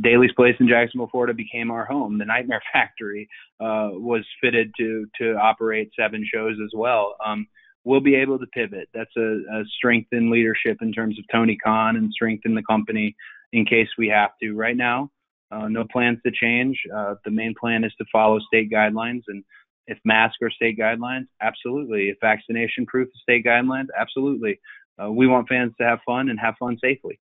[0.00, 2.18] Daily's Place in Jacksonville, Florida, became our home.
[2.18, 3.28] The Nightmare Factory
[3.60, 7.16] uh, was fitted to to operate seven shows as well.
[7.24, 7.46] Um,
[7.84, 8.88] we'll be able to pivot.
[8.92, 12.62] That's a, a strength in leadership in terms of Tony Khan and strength in the
[12.62, 13.16] company
[13.52, 14.54] in case we have to.
[14.54, 15.10] Right now,
[15.50, 16.80] uh, no plans to change.
[16.94, 19.22] Uh, the main plan is to follow state guidelines.
[19.28, 19.42] And
[19.86, 22.10] if masks are state guidelines, absolutely.
[22.10, 24.60] If vaccination proof is state guidelines, absolutely.
[25.02, 27.18] Uh, we want fans to have fun and have fun safely.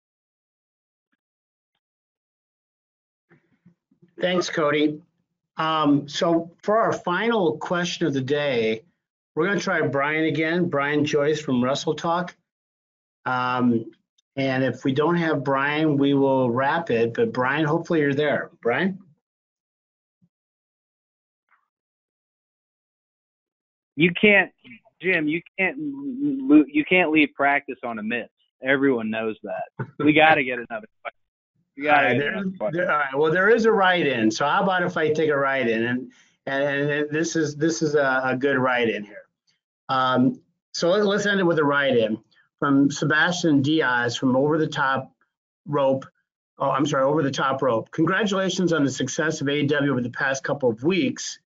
[4.20, 5.02] Thanks, Cody.
[5.58, 8.84] Um, so for our final question of the day,
[9.36, 12.36] we're going to try Brian again, Brian Joyce from Wrestle Talk.
[13.26, 13.92] Um,
[14.38, 17.14] and if we don't have Brian, we will wrap it.
[17.14, 18.52] But Brian, hopefully you're there.
[18.62, 19.00] Brian?
[23.98, 24.52] You can't,
[25.02, 25.28] Jim.
[25.28, 25.78] You can't.
[25.78, 28.28] You can't leave practice on a miss.
[28.62, 29.88] Everyone knows that.
[30.00, 30.88] We got to get another.
[31.78, 32.72] We got to get another.
[32.72, 33.16] There, all right.
[33.16, 34.32] Well, there is a write-in.
[34.32, 36.12] So how about if I take a write-in and
[36.46, 39.25] and, and this is this is a, a good write-in here.
[39.90, 40.42] Um,
[40.74, 42.18] so let, us end it with a write-in
[42.60, 45.12] from Sebastian Diaz from Over the Top
[45.66, 46.06] Rope.
[46.58, 47.92] Oh, I'm sorry, Over the Top Rope.
[47.92, 51.40] Congratulations on the success of AEW over the past couple of weeks,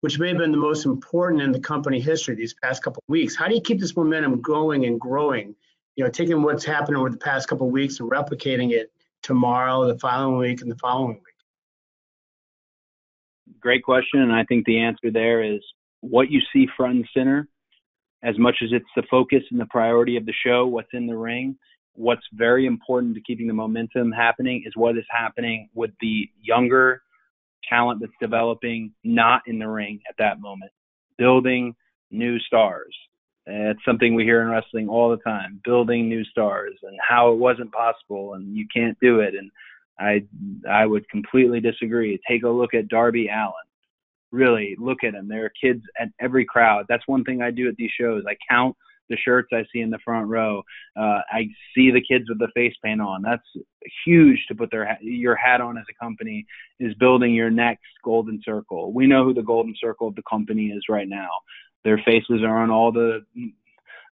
[0.00, 3.10] which may have been the most important in the company history these past couple of
[3.10, 3.34] weeks.
[3.34, 5.54] How do you keep this momentum going and growing?
[5.96, 8.92] You know, taking what's happened over the past couple of weeks and replicating it
[9.22, 11.22] tomorrow, the following week, and the following week.
[13.60, 15.60] Great question, and I think the answer there is
[16.00, 17.48] what you see front and center
[18.22, 21.16] as much as it's the focus and the priority of the show, what's in the
[21.16, 21.56] ring,
[21.94, 27.02] what's very important to keeping the momentum happening is what is happening with the younger
[27.68, 30.70] talent that's developing not in the ring at that moment,
[31.18, 31.74] building
[32.10, 32.94] new stars.
[33.46, 37.36] It's something we hear in wrestling all the time, building new stars and how it
[37.36, 39.34] wasn't possible and you can't do it.
[39.34, 39.50] And
[39.98, 40.24] I
[40.68, 42.18] I would completely disagree.
[42.28, 43.52] Take a look at Darby Allin
[44.32, 45.28] really look at them.
[45.28, 46.86] There are kids at every crowd.
[46.88, 48.24] That's one thing I do at these shows.
[48.28, 48.76] I count
[49.08, 50.62] the shirts I see in the front row.
[50.96, 53.22] Uh, I see the kids with the face paint on.
[53.22, 53.46] That's
[54.04, 56.46] huge to put their your hat on as a company
[56.80, 58.92] is building your next golden circle.
[58.92, 61.30] We know who the golden circle of the company is right now.
[61.84, 63.24] Their faces are on all the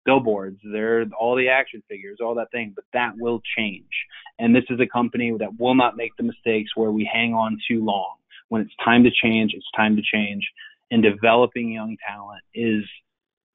[0.04, 0.60] billboards.
[0.62, 2.72] They're all the action figures, all that thing.
[2.74, 3.90] But that will change.
[4.38, 7.58] And this is a company that will not make the mistakes where we hang on
[7.68, 8.14] too long
[8.54, 10.48] when it's time to change, it's time to change.
[10.92, 12.84] And developing young talent is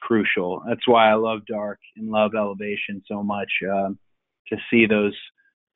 [0.02, 0.62] crucial.
[0.68, 3.50] That's why I love Dark and love Elevation so much.
[3.64, 3.92] Uh,
[4.50, 5.16] to see those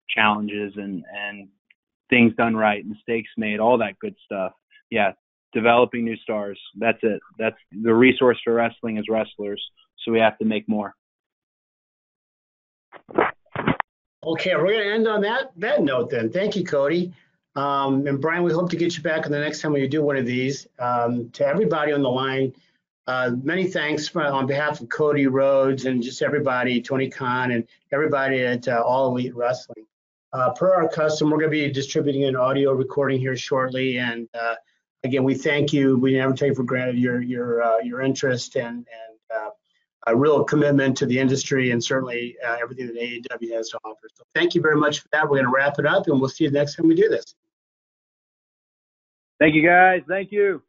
[0.10, 1.48] challenges and and
[2.10, 4.52] things done right, mistakes made, all that good stuff.
[4.90, 5.14] Yeah,
[5.54, 6.60] developing new stars.
[6.76, 7.22] That's it.
[7.40, 9.64] That's the resource for wrestling as wrestlers.
[10.04, 10.94] So we have to make more.
[14.26, 16.30] Okay, we're going to end on that that note then.
[16.30, 17.14] Thank you, Cody.
[17.56, 20.02] Um, and Brian, we hope to get you back on the next time we do
[20.02, 20.66] one of these.
[20.80, 22.54] Um, to everybody on the line,
[23.06, 27.68] uh, many thanks for, on behalf of Cody Rhodes and just everybody, Tony Khan, and
[27.92, 29.86] everybody at uh, All Elite Wrestling.
[30.32, 33.98] Uh, per our custom, we're going to be distributing an audio recording here shortly.
[34.00, 34.56] And uh,
[35.04, 35.98] again, we thank you.
[35.98, 38.88] We never take for granted your your uh, your interest and and
[39.36, 39.50] uh,
[40.08, 44.08] a real commitment to the industry and certainly everything that AEW has to offer.
[44.16, 45.24] So thank you very much for that.
[45.24, 47.36] We're going to wrap it up, and we'll see you next time we do this.
[49.40, 50.02] Thank you guys.
[50.08, 50.62] Thank you.